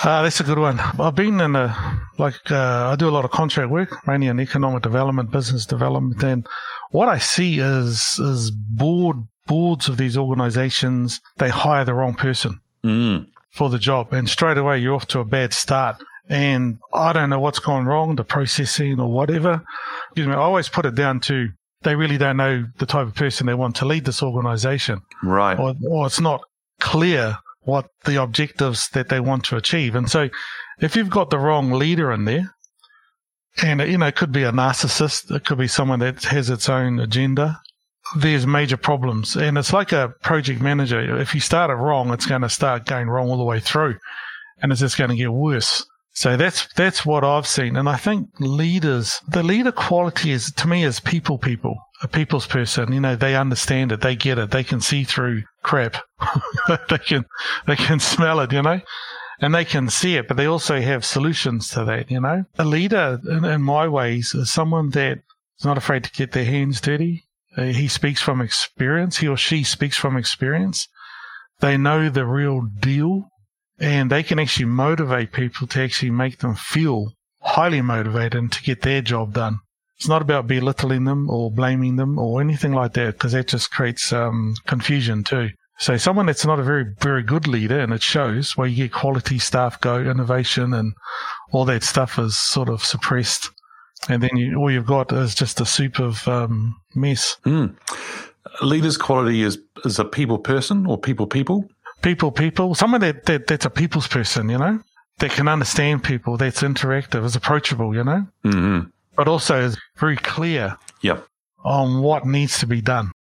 Uh, 0.04 0.22
that's 0.22 0.40
a 0.40 0.44
good 0.44 0.60
one. 0.60 0.80
I've 0.80 1.16
been 1.16 1.42
in 1.42 1.56
a, 1.56 2.02
like, 2.18 2.52
uh, 2.52 2.90
I 2.92 2.96
do 2.96 3.10
a 3.10 3.12
lot 3.12 3.26
of 3.26 3.32
contract 3.32 3.70
work, 3.72 4.06
mainly 4.08 4.28
in 4.28 4.40
economic 4.40 4.84
development, 4.84 5.32
business 5.32 5.66
development. 5.66 6.24
And 6.24 6.46
what 6.92 7.10
I 7.10 7.18
see 7.18 7.60
is, 7.60 8.20
is 8.20 8.52
board, 8.52 9.18
boards 9.48 9.90
of 9.90 9.98
these 9.98 10.18
organizations, 10.18 11.20
they 11.38 11.50
hire 11.50 11.86
the 11.86 11.94
wrong 11.94 12.14
person 12.14 12.60
Mm. 12.84 13.28
for 13.52 13.70
the 13.70 13.80
job. 13.80 14.14
And 14.14 14.30
straight 14.30 14.58
away, 14.58 14.78
you're 14.78 14.94
off 14.96 15.08
to 15.08 15.20
a 15.20 15.26
bad 15.26 15.52
start. 15.54 16.02
And 16.30 16.78
I 16.94 17.12
don't 17.14 17.30
know 17.30 17.40
what's 17.40 17.60
gone 17.60 17.86
wrong, 17.86 18.16
the 18.16 18.24
processing 18.24 19.00
or 19.00 19.12
whatever. 19.12 19.64
Excuse 20.10 20.28
me. 20.28 20.34
I 20.34 20.38
always 20.38 20.70
put 20.70 20.86
it 20.86 20.94
down 20.96 21.20
to 21.22 21.50
they 21.82 21.96
really 21.96 22.18
don't 22.18 22.38
know 22.38 22.66
the 22.78 22.86
type 22.86 23.08
of 23.08 23.16
person 23.16 23.48
they 23.48 23.54
want 23.54 23.76
to 23.78 23.86
lead 23.86 24.04
this 24.06 24.22
organization 24.22 25.02
Right. 25.24 25.58
or, 25.58 25.74
or 25.90 26.06
it's 26.08 26.20
not 26.20 26.42
clear 26.88 27.38
what 27.62 27.88
the 28.06 28.22
objectives 28.22 28.88
that 28.94 29.10
they 29.10 29.20
want 29.20 29.44
to 29.46 29.58
achieve. 29.58 29.94
And 29.96 30.10
so 30.10 30.30
if 30.80 30.96
you've 30.96 31.10
got 31.10 31.30
the 31.30 31.40
wrong 31.40 31.72
leader 31.72 32.12
in 32.12 32.26
there, 32.26 32.56
and 33.62 33.82
you 33.82 33.98
know, 33.98 34.08
it 34.08 34.16
could 34.16 34.32
be 34.32 34.44
a 34.44 34.52
narcissist, 34.52 35.36
it 35.36 35.46
could 35.46 35.58
be 35.58 35.68
someone 35.68 36.00
that 36.00 36.24
has 36.26 36.50
its 36.50 36.70
own 36.70 37.00
agenda, 37.00 37.60
there's 38.16 38.48
major 38.48 38.78
problems. 38.78 39.36
And 39.36 39.58
it's 39.58 39.74
like 39.74 39.92
a 39.92 40.14
project 40.24 40.62
manager. 40.62 41.20
If 41.20 41.36
you 41.36 41.42
start 41.42 41.72
it 41.72 41.74
wrong, 41.74 42.14
it's 42.14 42.26
going 42.26 42.44
to 42.44 42.50
start 42.50 42.86
going 42.86 43.10
wrong 43.10 43.30
all 43.30 43.38
the 43.38 43.44
way 43.44 43.60
through 43.60 43.98
and 44.62 44.72
it's 44.72 44.82
just 44.82 44.98
going 44.98 45.10
to 45.10 45.16
get 45.16 45.32
worse. 45.32 45.86
So 46.18 46.36
that's 46.36 46.68
that's 46.74 47.06
what 47.06 47.24
I've 47.24 47.46
seen, 47.46 47.76
and 47.76 47.88
I 47.88 47.96
think 47.96 48.30
leaders, 48.40 49.22
the 49.28 49.44
leader 49.44 49.72
quality 49.72 50.32
is 50.32 50.52
to 50.54 50.68
me 50.68 50.84
is 50.84 51.00
people, 51.00 51.38
people, 51.38 51.76
a 52.02 52.08
people's 52.08 52.48
person. 52.48 52.92
You 52.92 53.02
know, 53.02 53.16
they 53.16 53.36
understand 53.36 53.92
it, 53.92 54.02
they 54.02 54.16
get 54.16 54.40
it, 54.40 54.50
they 54.50 54.64
can 54.64 54.82
see 54.82 55.04
through 55.04 55.44
crap, 55.62 55.98
they 56.90 56.98
can 56.98 57.26
they 57.68 57.76
can 57.76 58.00
smell 58.00 58.40
it. 58.40 58.52
You 58.52 58.64
know, 58.64 58.82
and 59.42 59.54
they 59.54 59.64
can 59.64 59.92
see 59.92 60.16
it, 60.16 60.28
but 60.28 60.38
they 60.38 60.48
also 60.48 60.82
have 60.82 61.06
solutions 61.06 61.68
to 61.68 61.86
that. 61.86 62.10
You 62.10 62.22
know, 62.22 62.46
a 62.58 62.66
leader, 62.66 63.20
in, 63.30 63.46
in 63.46 63.62
my 63.62 63.88
ways, 63.88 64.34
is 64.34 64.52
someone 64.52 64.90
that 64.90 65.20
is 65.60 65.66
not 65.66 65.78
afraid 65.78 66.04
to 66.06 66.12
get 66.12 66.32
their 66.32 66.46
hands 66.46 66.82
dirty. 66.82 67.26
Uh, 67.56 67.66
he 67.66 67.88
speaks 67.88 68.24
from 68.24 68.42
experience. 68.42 69.20
He 69.20 69.28
or 69.28 69.38
she 69.38 69.64
speaks 69.64 69.98
from 69.98 70.18
experience. 70.18 70.88
They 71.60 71.78
know 71.78 72.10
the 72.10 72.26
real 72.26 72.62
deal 72.80 73.30
and 73.80 74.12
they 74.12 74.24
can 74.24 74.40
actually 74.40 74.66
motivate 74.66 75.32
people 75.32 75.68
to 75.68 75.82
actually 75.82 76.12
make 76.12 76.40
them 76.40 76.56
feel 76.56 77.14
highly 77.42 77.82
motivated 77.82 78.52
to 78.52 78.64
get 78.64 78.82
their 78.82 79.02
job 79.02 79.34
done. 79.34 79.60
It's 79.98 80.08
not 80.08 80.22
about 80.22 80.48
belittling 80.48 81.06
them 81.06 81.30
or 81.30 81.52
blaming 81.52 81.96
them 81.96 82.20
or 82.20 82.40
anything 82.40 82.74
like 82.74 82.94
that 82.94 83.14
because 83.14 83.32
that 83.32 83.48
just 83.48 83.72
creates 83.72 84.14
um, 84.14 84.56
confusion 84.68 85.24
too. 85.24 85.50
So 85.80 85.98
someone 85.98 86.26
that's 86.26 86.46
not 86.46 86.60
a 86.60 86.64
very, 86.64 86.86
very 87.00 87.24
good 87.24 87.48
leader 87.48 87.80
and 87.80 87.94
it 87.94 88.02
shows 88.02 88.58
where 88.58 88.68
you 88.68 88.76
get 88.76 88.94
quality 88.94 89.38
staff 89.40 89.80
go, 89.80 90.00
innovation 90.00 90.74
and 90.74 90.94
all 91.52 91.66
that 91.66 91.84
stuff 91.84 92.18
is 92.20 92.40
sort 92.40 92.70
of 92.70 92.84
suppressed. 92.84 93.50
And 94.10 94.22
then 94.22 94.36
you, 94.36 94.56
all 94.58 94.72
you've 94.72 94.86
got 94.86 95.12
is 95.12 95.36
just 95.36 95.62
a 95.62 95.66
soup 95.66 96.00
of 96.00 96.28
um, 96.28 96.76
mess. 96.96 97.38
Mm. 97.46 97.76
Leaders 98.62 98.98
quality 98.98 99.44
is, 99.44 99.60
is 99.86 100.00
a 100.00 100.06
people 100.06 100.40
person 100.40 100.86
or 100.86 100.98
people 100.98 101.28
people? 101.28 101.68
People, 102.02 102.32
people, 102.32 102.76
someone 102.76 103.02
that, 103.02 103.26
that 103.26 103.48
that's 103.48 103.66
a 103.66 103.70
people's 103.70 104.08
person, 104.08 104.50
you 104.50 104.58
know, 104.58 104.80
that 105.20 105.32
can 105.32 105.48
understand 105.48 106.04
people, 106.04 106.38
that's 106.38 106.62
interactive, 106.62 107.24
is 107.24 107.36
approachable, 107.36 107.96
you 107.96 108.04
know, 108.04 108.28
mm-hmm. 108.44 108.90
but 109.16 109.28
also 109.28 109.60
is 109.60 109.78
very 109.98 110.18
clear. 110.18 110.78
Yep. 111.02 111.26
On 111.64 112.02
what 112.02 112.26
needs 112.26 112.60
to 112.60 112.68
be 112.68 112.82
done. 112.82 113.12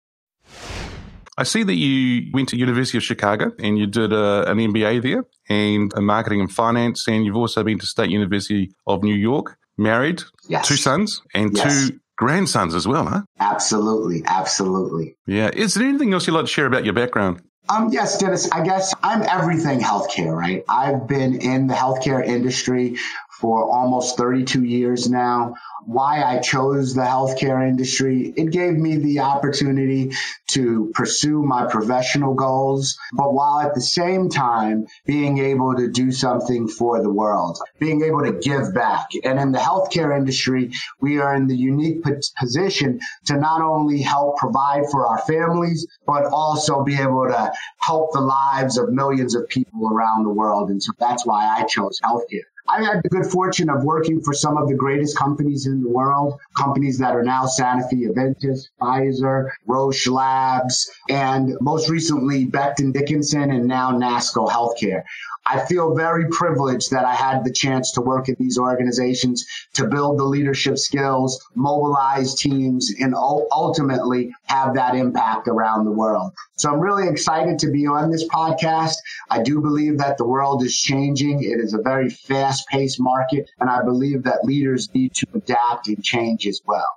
I 1.39 1.43
see 1.43 1.63
that 1.63 1.75
you 1.75 2.31
went 2.33 2.49
to 2.51 2.57
University 2.57 2.97
of 2.97 3.05
Chicago 3.05 3.53
and 3.59 3.79
you 3.79 3.87
did 3.87 4.13
a, 4.13 4.51
an 4.51 4.57
MBA 4.57 5.03
there 5.03 5.25
and 5.49 5.93
a 5.95 6.01
marketing 6.01 6.41
and 6.41 6.51
finance, 6.51 7.07
and 7.09 7.27
you've 7.27 7.37
also 7.37 7.63
been 7.63 7.79
to 7.79 7.87
State 7.87 8.11
University 8.11 8.73
of 8.87 9.03
New 9.03 9.15
York, 9.15 9.59
married, 9.77 10.23
yes. 10.49 10.67
two 10.67 10.77
sons 10.77 11.21
and 11.35 11.55
yes. 11.57 11.89
two 11.89 12.01
grandsons 12.17 12.75
as 12.75 12.89
well, 12.89 13.05
huh? 13.07 13.23
Absolutely, 13.39 14.23
absolutely. 14.27 15.17
Yeah. 15.27 15.51
Is 15.53 15.75
there 15.75 15.87
anything 15.87 16.15
else 16.15 16.27
you'd 16.27 16.33
like 16.33 16.47
to 16.47 16.51
share 16.51 16.67
about 16.67 16.85
your 16.85 16.95
background? 16.95 17.43
Um, 17.69 17.89
yes, 17.93 18.19
Dennis, 18.19 18.51
I 18.53 18.65
guess 18.65 18.95
I'm 19.03 19.23
everything 19.23 19.81
healthcare, 19.81 20.35
right? 20.37 20.65
I've 20.69 21.09
been 21.09 21.41
in 21.41 21.67
the 21.67 21.75
healthcare 21.75 22.25
industry 22.25 22.97
for 23.31 23.69
almost 23.71 24.17
32 24.17 24.65
years 24.65 25.11
now 25.11 25.55
why 25.87 26.23
I 26.23 26.39
chose 26.41 26.95
the 26.95 27.03
healthcare 27.03 27.67
industry. 27.67 28.35
It 28.37 28.51
gave 28.51 28.75
me 28.75 28.97
the 28.97 29.21
opportunity 29.21 30.13
to 30.49 30.91
pursue 30.95 31.43
my 31.43 31.67
professional 31.67 32.35
goals, 32.35 32.99
but 33.13 33.33
while 33.33 33.61
at 33.61 33.75
the 33.75 33.81
same 33.81 34.29
time 34.29 34.87
being 35.07 35.39
able 35.39 35.77
to 35.77 35.89
do 35.89 36.11
something 36.11 36.67
for 36.67 37.01
the 37.03 37.11
world, 37.11 37.59
being 37.79 38.03
able 38.03 38.23
to 38.23 38.33
give 38.33 38.75
back. 38.75 39.07
And 39.23 39.39
in 39.39 39.53
the 39.53 39.59
healthcare 39.59 40.17
industry, 40.17 40.73
we 41.01 41.21
are 41.21 41.35
in 41.37 41.47
the 41.47 41.57
unique 41.57 42.03
position 42.39 42.99
to 43.27 43.37
not 43.37 43.63
only 43.63 44.03
help 44.03 44.39
provide 44.39 44.85
for 44.91 45.07
our 45.07 45.19
families, 45.19 45.87
but 46.05 46.25
also 46.25 46.83
be 46.83 46.97
able 46.97 47.29
to 47.29 47.53
help 47.79 48.13
the 48.13 48.21
lives 48.21 48.77
of 48.77 48.93
millions 48.93 49.37
of 49.37 49.49
people 49.49 49.89
around 49.89 50.25
the 50.25 50.31
world. 50.31 50.71
And 50.71 50.83
so 50.83 50.93
that's 50.99 51.25
why 51.25 51.47
I 51.47 51.63
chose 51.63 52.01
healthcare. 52.05 52.56
I 52.69 52.83
had 52.83 53.03
the 53.03 53.09
good 53.09 53.27
fortune 53.27 53.71
of 53.71 53.85
working 53.85 54.21
for 54.21 54.33
some 54.33 54.57
of 54.57 54.69
the 54.69 54.75
greatest 54.75 55.17
companies 55.17 55.67
in 55.67 55.83
the 55.83 55.89
world, 55.89 56.41
companies 56.57 56.99
that 56.99 57.15
are 57.15 57.23
now 57.23 57.45
Sanofi, 57.45 58.09
Aventis, 58.09 58.69
Pfizer, 58.81 59.51
Roche 59.67 60.09
Labs, 60.09 60.91
and 61.09 61.57
most 61.61 61.89
recently 61.89 62.47
Becton 62.47 62.93
Dickinson 62.93 63.51
and 63.51 63.67
now 63.67 63.93
NASCO 63.93 64.49
Healthcare. 64.49 65.03
I 65.49 65.65
feel 65.65 65.95
very 65.95 66.27
privileged 66.29 66.91
that 66.91 67.05
I 67.05 67.15
had 67.15 67.45
the 67.45 67.53
chance 67.53 67.93
to 67.93 68.01
work 68.01 68.29
at 68.29 68.37
these 68.37 68.59
organizations 68.59 69.47
to 69.75 69.87
build 69.87 70.19
the 70.19 70.25
leadership 70.25 70.77
skills, 70.77 71.47
mobilize 71.55 72.35
teams, 72.35 72.93
and 72.99 73.15
ultimately 73.15 74.33
have 74.47 74.75
that 74.75 74.97
impact 74.97 75.47
around 75.47 75.85
the 75.85 75.93
world. 75.93 76.33
So 76.57 76.71
I'm 76.71 76.81
really 76.81 77.09
excited 77.09 77.61
to 77.61 77.71
be 77.71 77.87
on 77.87 78.11
this 78.11 78.27
podcast. 78.29 78.97
I 79.31 79.43
do 79.43 79.61
believe 79.61 79.99
that 79.99 80.19
the 80.19 80.27
world 80.27 80.65
is 80.65 80.77
changing. 80.77 81.45
It 81.45 81.61
is 81.61 81.75
a 81.75 81.83
very 81.83 82.11
fast 82.11 82.67
paced 82.69 83.01
market, 83.01 83.49
and 83.61 83.71
I 83.71 83.83
believe 83.83 84.25
that 84.25 84.45
leaders 84.45 84.89
need 84.95 85.15
to 85.15 85.27
adapt 85.35 85.87
and 85.87 86.03
change 86.03 86.47
as 86.47 86.61
well. 86.67 86.89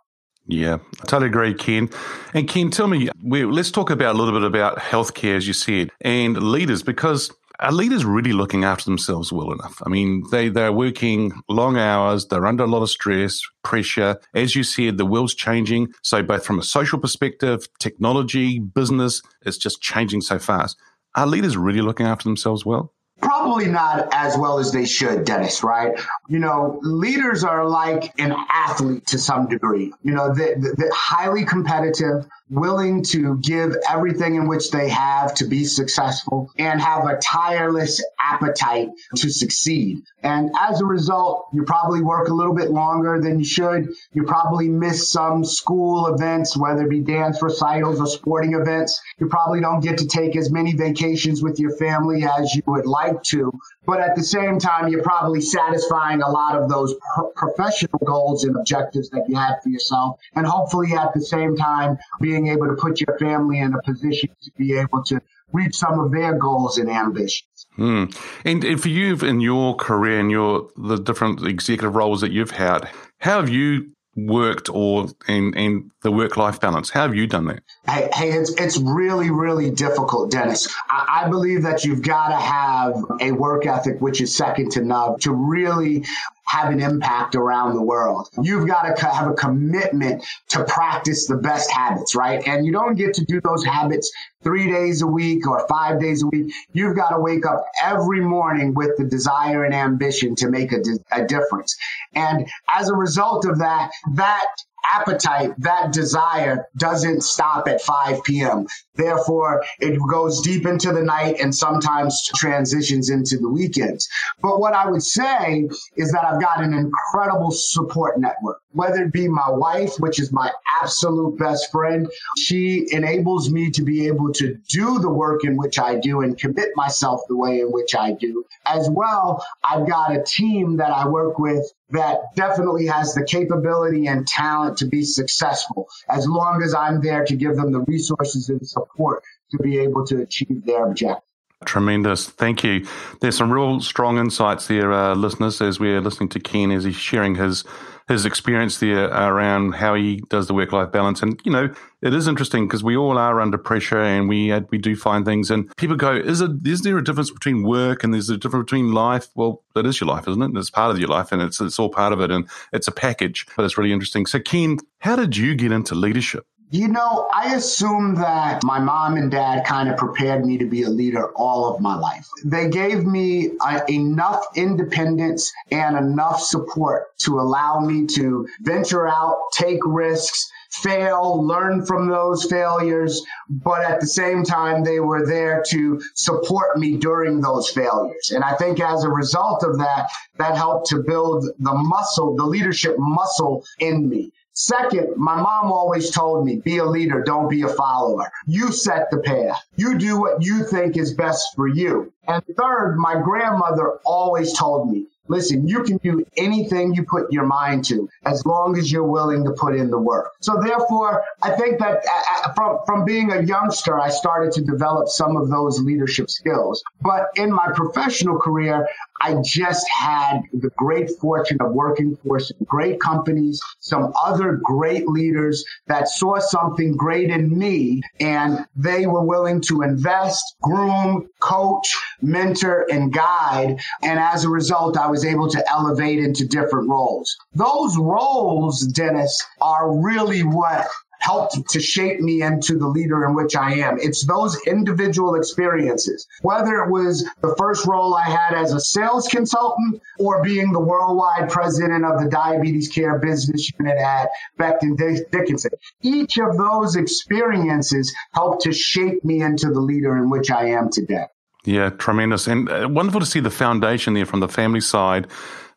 Yeah, 0.47 0.79
I 1.01 1.05
totally 1.05 1.27
agree, 1.27 1.53
Ken. 1.53 1.89
And 2.33 2.47
Ken, 2.47 2.71
tell 2.71 2.87
me, 2.87 3.09
let's 3.21 3.69
talk 3.69 3.91
about 3.91 4.15
a 4.15 4.17
little 4.17 4.33
bit 4.33 4.43
about 4.43 4.79
healthcare, 4.79 5.37
as 5.37 5.45
you 5.47 5.53
said, 5.53 5.91
and 6.01 6.41
leaders, 6.41 6.81
because 6.81 7.31
are 7.59 7.71
leaders 7.71 8.05
really 8.05 8.31
looking 8.33 8.63
after 8.63 8.85
themselves 8.85 9.31
well 9.31 9.51
enough? 9.51 9.81
I 9.85 9.89
mean, 9.89 10.23
they, 10.31 10.49
they're 10.49 10.71
working 10.71 11.33
long 11.49 11.77
hours, 11.77 12.27
they're 12.27 12.45
under 12.45 12.63
a 12.63 12.67
lot 12.67 12.81
of 12.81 12.89
stress, 12.89 13.41
pressure. 13.63 14.19
As 14.33 14.55
you 14.55 14.63
said, 14.63 14.97
the 14.97 15.05
world's 15.05 15.35
changing. 15.35 15.93
So, 16.01 16.23
both 16.23 16.45
from 16.45 16.59
a 16.59 16.63
social 16.63 16.99
perspective, 16.99 17.67
technology, 17.79 18.59
business, 18.59 19.21
it's 19.41 19.57
just 19.57 19.81
changing 19.81 20.21
so 20.21 20.39
fast. 20.39 20.77
Are 21.15 21.27
leaders 21.27 21.57
really 21.57 21.81
looking 21.81 22.05
after 22.05 22.23
themselves 22.23 22.65
well? 22.65 22.93
Probably 23.21 23.67
not 23.67 24.09
as 24.13 24.37
well 24.37 24.59
as 24.59 24.71
they 24.71 24.85
should, 24.85 25.25
Dennis, 25.25 25.63
right? 25.63 25.99
You 26.27 26.39
know, 26.39 26.79
leaders 26.81 27.43
are 27.43 27.67
like 27.67 28.13
an 28.19 28.33
athlete 28.51 29.07
to 29.07 29.17
some 29.17 29.47
degree. 29.47 29.93
You 30.03 30.13
know, 30.13 30.33
they're, 30.33 30.57
highly 30.91 31.45
competitive, 31.45 32.25
willing 32.49 33.03
to 33.03 33.37
give 33.37 33.75
everything 33.89 34.35
in 34.35 34.47
which 34.47 34.71
they 34.71 34.89
have 34.89 35.33
to 35.35 35.45
be 35.45 35.63
successful 35.65 36.51
and 36.57 36.81
have 36.81 37.05
a 37.05 37.17
tireless 37.17 38.03
appetite 38.19 38.89
to 39.15 39.29
succeed. 39.29 40.03
And 40.23 40.51
as 40.59 40.81
a 40.81 40.85
result, 40.85 41.47
you 41.53 41.63
probably 41.63 42.01
work 42.01 42.29
a 42.29 42.33
little 42.33 42.55
bit 42.55 42.71
longer 42.71 43.19
than 43.21 43.39
you 43.39 43.45
should. 43.45 43.89
You 44.13 44.23
probably 44.23 44.69
miss 44.69 45.11
some 45.11 45.45
school 45.45 46.07
events, 46.07 46.57
whether 46.57 46.83
it 46.83 46.89
be 46.89 47.01
dance 47.01 47.41
recitals 47.41 47.99
or 47.99 48.07
sporting 48.07 48.53
events. 48.53 49.01
You 49.19 49.27
probably 49.27 49.61
don't 49.61 49.81
get 49.81 49.99
to 49.99 50.07
take 50.07 50.35
as 50.35 50.51
many 50.51 50.73
vacations 50.73 51.41
with 51.41 51.59
your 51.59 51.75
family 51.77 52.23
as 52.23 52.53
you 52.53 52.63
would 52.67 52.85
like 52.85 53.08
to. 53.17 53.51
But 53.85 53.99
at 53.99 54.15
the 54.15 54.23
same 54.23 54.59
time, 54.59 54.87
you're 54.87 55.03
probably 55.03 55.41
satisfying 55.41 56.21
a 56.21 56.29
lot 56.29 56.55
of 56.55 56.69
those 56.69 56.95
pro- 57.13 57.31
professional 57.31 57.99
goals 58.05 58.43
and 58.43 58.55
objectives 58.55 59.09
that 59.09 59.25
you 59.27 59.35
had 59.35 59.55
for 59.63 59.69
yourself. 59.69 60.19
And 60.35 60.45
hopefully 60.45 60.93
at 60.93 61.13
the 61.13 61.21
same 61.21 61.55
time, 61.55 61.97
being 62.21 62.47
able 62.47 62.67
to 62.67 62.75
put 62.75 63.01
your 63.01 63.17
family 63.17 63.59
in 63.59 63.73
a 63.73 63.81
position 63.81 64.29
to 64.43 64.51
be 64.57 64.77
able 64.77 65.03
to 65.05 65.21
reach 65.51 65.75
some 65.75 65.99
of 65.99 66.11
their 66.11 66.37
goals 66.37 66.77
and 66.77 66.89
ambitions. 66.89 67.67
Hmm. 67.75 68.05
And, 68.45 68.63
and 68.63 68.81
for 68.81 68.89
you 68.89 69.15
in 69.15 69.39
your 69.39 69.75
career 69.75 70.19
and 70.19 70.29
your 70.29 70.69
the 70.75 70.97
different 70.97 71.45
executive 71.45 71.95
roles 71.95 72.21
that 72.21 72.31
you've 72.31 72.51
had, 72.51 72.89
how 73.19 73.39
have 73.39 73.49
you 73.49 73.91
worked 74.15 74.69
or 74.69 75.07
and 75.27 75.55
and 75.55 75.91
the 76.01 76.11
work 76.11 76.37
life 76.37 76.59
balance? 76.59 76.89
How 76.89 77.03
have 77.03 77.15
you 77.15 77.27
done 77.27 77.45
that? 77.45 77.63
Hey, 77.87 78.09
hey, 78.13 78.31
it's 78.31 78.51
it's 78.51 78.77
really 78.77 79.29
really 79.29 79.71
difficult, 79.71 80.31
Dennis. 80.31 80.73
I, 80.89 81.23
I 81.25 81.29
believe 81.29 81.63
that 81.63 81.83
you've 81.83 82.01
got 82.01 82.29
to 82.29 82.35
have 82.35 83.03
a 83.21 83.31
work 83.31 83.65
ethic 83.65 84.01
which 84.01 84.21
is 84.21 84.35
second 84.35 84.71
to 84.73 84.81
none 84.81 85.19
to 85.19 85.31
really 85.31 86.05
have 86.49 86.71
an 86.71 86.79
impact 86.79 87.35
around 87.35 87.75
the 87.75 87.81
world. 87.81 88.27
You've 88.41 88.67
got 88.67 88.95
to 88.95 89.05
have 89.05 89.29
a 89.29 89.33
commitment 89.33 90.25
to 90.49 90.63
practice 90.63 91.27
the 91.27 91.37
best 91.37 91.69
habits, 91.71 92.15
right? 92.15 92.45
And 92.47 92.65
you 92.65 92.71
don't 92.71 92.95
get 92.95 93.13
to 93.15 93.25
do 93.25 93.39
those 93.41 93.63
habits 93.63 94.11
three 94.43 94.71
days 94.71 95.03
a 95.03 95.07
week 95.07 95.47
or 95.47 95.67
five 95.67 95.99
days 95.99 96.23
a 96.23 96.27
week. 96.27 96.51
You've 96.73 96.95
got 96.95 97.09
to 97.09 97.19
wake 97.19 97.45
up 97.45 97.65
every 97.83 98.21
morning 98.21 98.73
with 98.73 98.97
the 98.97 99.03
desire 99.03 99.63
and 99.63 99.75
ambition 99.75 100.33
to 100.35 100.49
make 100.49 100.71
a, 100.71 100.81
a 101.11 101.23
difference. 101.25 101.77
And 102.15 102.47
as 102.73 102.89
a 102.89 102.95
result 102.95 103.45
of 103.45 103.59
that, 103.59 103.91
that 104.15 104.47
appetite, 104.91 105.53
that 105.59 105.91
desire 105.93 106.67
doesn't 106.77 107.21
stop 107.21 107.67
at 107.67 107.81
5 107.81 108.23
p.m. 108.23 108.67
Therefore, 108.95 109.63
it 109.79 109.97
goes 110.09 110.41
deep 110.41 110.65
into 110.65 110.91
the 110.91 111.03
night 111.03 111.39
and 111.39 111.55
sometimes 111.55 112.21
transitions 112.35 113.09
into 113.09 113.37
the 113.37 113.49
weekends. 113.49 114.09
But 114.41 114.59
what 114.59 114.73
I 114.73 114.89
would 114.89 115.03
say 115.03 115.69
is 115.95 116.11
that 116.11 116.25
I've 116.25 116.41
got 116.41 116.63
an 116.63 116.73
incredible 116.73 117.51
support 117.51 118.19
network, 118.19 118.59
whether 118.71 119.03
it 119.03 119.13
be 119.13 119.27
my 119.27 119.49
wife, 119.49 119.95
which 119.99 120.19
is 120.19 120.31
my 120.31 120.51
absolute 120.81 121.37
best 121.37 121.71
friend. 121.71 122.07
She 122.37 122.87
enables 122.91 123.49
me 123.49 123.71
to 123.71 123.83
be 123.83 124.07
able 124.07 124.33
to 124.33 124.57
do 124.67 124.99
the 124.99 125.09
work 125.09 125.45
in 125.45 125.55
which 125.55 125.79
I 125.79 125.95
do 125.95 126.21
and 126.21 126.37
commit 126.37 126.69
myself 126.75 127.21
the 127.27 127.37
way 127.37 127.61
in 127.61 127.71
which 127.71 127.95
I 127.95 128.11
do. 128.11 128.43
As 128.65 128.89
well, 128.89 129.45
I've 129.63 129.87
got 129.87 130.15
a 130.15 130.23
team 130.23 130.77
that 130.77 130.91
I 130.91 131.07
work 131.07 131.39
with 131.39 131.71
that 131.91 132.35
definitely 132.35 132.87
has 132.87 133.13
the 133.13 133.23
capability 133.23 134.07
and 134.07 134.27
talent 134.27 134.77
to 134.77 134.85
be 134.85 135.03
successful 135.03 135.87
as 136.07 136.27
long 136.27 136.61
as 136.63 136.73
I'm 136.73 137.01
there 137.01 137.25
to 137.25 137.35
give 137.35 137.55
them 137.55 137.71
the 137.71 137.81
resources 137.81 138.49
and 138.49 138.67
support 138.67 139.23
to 139.51 139.57
be 139.57 139.79
able 139.79 140.05
to 140.07 140.21
achieve 140.21 140.65
their 140.65 140.85
objective. 140.85 141.28
Tremendous. 141.65 142.29
Thank 142.29 142.63
you. 142.63 142.85
There's 143.19 143.37
some 143.37 143.51
real 143.51 143.81
strong 143.81 144.17
insights 144.17 144.67
there, 144.67 144.93
uh, 144.93 145.13
listeners, 145.13 145.61
as 145.61 145.79
we're 145.79 145.99
listening 145.99 146.29
to 146.29 146.39
Ken 146.39 146.71
as 146.71 146.85
he's 146.85 146.95
sharing 146.95 147.35
his 147.35 147.65
his 148.07 148.25
experience 148.25 148.79
there 148.79 149.05
around 149.05 149.73
how 149.73 149.93
he 149.93 150.23
does 150.29 150.47
the 150.47 150.53
work 150.53 150.71
life 150.71 150.91
balance. 150.91 151.21
And, 151.21 151.39
you 151.43 151.51
know, 151.51 151.71
it 152.01 152.13
is 152.13 152.27
interesting 152.27 152.67
because 152.67 152.83
we 152.83 152.97
all 152.97 153.19
are 153.19 153.39
under 153.39 153.57
pressure 153.57 154.01
and 154.01 154.27
we 154.27 154.51
uh, 154.51 154.61
we 154.71 154.79
do 154.79 154.95
find 154.95 155.25
things 155.25 155.51
and 155.51 155.75
people 155.77 155.95
go, 155.95 156.15
is 156.15 156.41
it 156.41 156.51
is 156.65 156.81
there 156.81 156.97
a 156.97 157.03
difference 157.03 157.29
between 157.29 157.61
work 157.61 158.03
and 158.03 158.13
there's 158.13 158.29
a 158.29 158.37
difference 158.37 158.63
between 158.63 158.93
life? 158.93 159.27
Well, 159.35 159.63
that 159.75 159.85
is 159.85 160.01
your 160.01 160.07
life, 160.07 160.27
isn't 160.27 160.41
it? 160.41 160.57
It's 160.57 160.71
part 160.71 160.91
of 160.91 160.97
your 160.97 161.09
life 161.09 161.31
and 161.31 161.41
it's 161.41 161.61
it's 161.61 161.77
all 161.77 161.89
part 161.89 162.13
of 162.13 162.19
it 162.21 162.31
and 162.31 162.49
it's 162.73 162.87
a 162.87 162.91
package. 162.91 163.45
But 163.55 163.65
it's 163.65 163.77
really 163.77 163.91
interesting. 163.91 164.25
So 164.25 164.39
Ken, 164.39 164.77
how 164.99 165.15
did 165.15 165.37
you 165.37 165.53
get 165.55 165.71
into 165.71 165.93
leadership? 165.93 166.45
You 166.71 166.87
know, 166.87 167.27
I 167.33 167.55
assume 167.55 168.13
that 168.15 168.63
my 168.63 168.77
mom 168.77 169.17
and 169.17 169.31
dad 169.31 169.65
kind 169.65 169.89
of 169.89 169.97
prepared 169.97 170.45
me 170.45 170.59
to 170.59 170.65
be 170.65 170.83
a 170.83 170.89
leader 170.89 171.31
all 171.31 171.73
of 171.73 171.81
my 171.81 171.95
life. 171.95 172.27
They 172.45 172.69
gave 172.69 173.07
me 173.07 173.53
uh, 173.59 173.81
enough 173.89 174.45
independence 174.55 175.51
and 175.71 175.97
enough 175.97 176.39
support 176.41 177.17
to 177.19 177.39
allow 177.39 177.79
me 177.79 178.05
to 178.17 178.47
venture 178.61 179.07
out, 179.07 179.37
take 179.53 179.79
risks, 179.83 180.51
fail, 180.69 181.43
learn 181.43 181.87
from 181.87 182.07
those 182.07 182.45
failures, 182.45 183.25
but 183.49 183.81
at 183.81 183.99
the 183.99 184.07
same 184.07 184.43
time, 184.43 184.83
they 184.83 184.99
were 184.99 185.25
there 185.25 185.63
to 185.69 185.99
support 186.13 186.77
me 186.77 186.97
during 186.97 187.41
those 187.41 187.69
failures. 187.69 188.31
And 188.31 188.43
I 188.43 188.53
think 188.55 188.79
as 188.79 189.03
a 189.03 189.09
result 189.09 189.63
of 189.63 189.79
that, 189.79 190.07
that 190.37 190.55
helped 190.55 190.89
to 190.89 191.01
build 191.01 191.45
the 191.57 191.73
muscle, 191.73 192.35
the 192.35 192.45
leadership 192.45 192.95
muscle 192.99 193.65
in 193.79 194.07
me. 194.07 194.31
Second, 194.61 195.15
my 195.15 195.37
mom 195.37 195.71
always 195.71 196.11
told 196.11 196.45
me, 196.45 196.57
be 196.57 196.79
a 196.79 196.85
leader, 196.85 197.23
don't 197.23 197.49
be 197.49 197.61
a 197.61 197.69
follower. 197.69 198.29
You 198.45 198.73
set 198.73 199.09
the 199.09 199.19
path. 199.19 199.65
You 199.77 199.97
do 199.97 200.19
what 200.19 200.43
you 200.43 200.65
think 200.65 200.97
is 200.97 201.13
best 201.13 201.55
for 201.55 201.65
you. 201.65 202.11
And 202.27 202.43
third, 202.57 202.97
my 202.97 203.21
grandmother 203.21 203.99
always 204.03 204.51
told 204.51 204.91
me, 204.91 205.07
Listen, 205.29 205.67
you 205.67 205.83
can 205.83 205.97
do 205.97 206.25
anything 206.35 206.95
you 206.95 207.03
put 207.03 207.31
your 207.31 207.45
mind 207.45 207.85
to 207.85 208.09
as 208.25 208.43
long 208.47 208.77
as 208.79 208.91
you're 208.91 209.03
willing 209.03 209.45
to 209.45 209.51
put 209.51 209.75
in 209.75 209.91
the 209.91 209.97
work. 209.97 210.31
So 210.41 210.59
therefore, 210.59 211.23
I 211.41 211.51
think 211.51 211.79
that 211.79 211.97
uh, 211.97 212.49
uh, 212.49 212.53
from, 212.53 212.79
from 212.87 213.05
being 213.05 213.31
a 213.31 213.43
youngster, 213.43 213.99
I 213.99 214.09
started 214.09 214.51
to 214.53 214.61
develop 214.61 215.07
some 215.07 215.37
of 215.37 215.49
those 215.49 215.79
leadership 215.79 216.31
skills. 216.31 216.83
But 216.99 217.27
in 217.35 217.53
my 217.53 217.71
professional 217.75 218.39
career, 218.39 218.89
I 219.21 219.35
just 219.43 219.85
had 219.89 220.41
the 220.53 220.69
great 220.77 221.09
fortune 221.19 221.57
of 221.61 221.73
working 221.73 222.17
for 222.23 222.39
some 222.39 222.57
great 222.65 222.99
companies, 222.99 223.61
some 223.79 224.13
other 224.23 224.59
great 224.63 225.07
leaders 225.07 225.65
that 225.87 226.07
saw 226.07 226.39
something 226.39 226.95
great 226.95 227.29
in 227.29 227.57
me 227.57 228.01
and 228.19 228.65
they 228.75 229.07
were 229.07 229.23
willing 229.23 229.61
to 229.61 229.81
invest, 229.81 230.55
groom, 230.61 231.29
coach, 231.39 231.93
mentor, 232.21 232.85
and 232.91 233.11
guide. 233.13 233.79
And 234.01 234.19
as 234.19 234.45
a 234.45 234.49
result, 234.49 234.97
I 234.97 235.07
was 235.07 235.25
able 235.25 235.49
to 235.49 235.69
elevate 235.69 236.19
into 236.19 236.47
different 236.47 236.89
roles. 236.89 237.35
Those 237.53 237.97
roles, 237.97 238.81
Dennis, 238.87 239.45
are 239.61 239.99
really 239.99 240.41
what 240.41 240.87
helped 241.19 241.69
to 241.69 241.79
shape 241.79 242.19
me 242.19 242.41
into 242.41 242.77
the 242.77 242.87
leader 242.87 243.25
in 243.25 243.35
which 243.35 243.55
I 243.55 243.75
am. 243.75 243.97
It's 243.99 244.25
those 244.25 244.59
individual 244.65 245.35
experiences, 245.35 246.27
whether 246.41 246.83
it 246.83 246.89
was 246.89 247.29
the 247.41 247.55
first 247.57 247.85
role 247.85 248.15
I 248.15 248.29
had 248.29 248.53
as 248.55 248.73
a 248.73 248.79
sales 248.79 249.27
consultant 249.27 250.01
or 250.17 250.43
being 250.43 250.71
the 250.71 250.79
worldwide 250.79 251.49
president 251.49 252.05
of 252.05 252.21
the 252.21 252.29
diabetes 252.29 252.89
care 252.89 253.19
business 253.19 253.71
unit 253.79 253.97
at 253.97 254.29
Becton 254.57 254.97
Dickinson. 255.31 255.71
Each 256.01 256.37
of 256.39 256.57
those 256.57 256.95
experiences 256.95 258.13
helped 258.33 258.63
to 258.63 258.73
shape 258.73 259.23
me 259.23 259.41
into 259.41 259.71
the 259.71 259.79
leader 259.79 260.17
in 260.17 260.29
which 260.29 260.49
I 260.49 260.69
am 260.69 260.89
today. 260.89 261.25
Yeah, 261.65 261.89
tremendous 261.89 262.47
and 262.47 262.69
uh, 262.69 262.87
wonderful 262.89 263.19
to 263.19 263.25
see 263.25 263.41
the 263.41 263.51
foundation 263.51 264.13
there 264.13 264.25
from 264.25 264.39
the 264.39 264.47
family 264.47 264.79
side, 264.79 265.27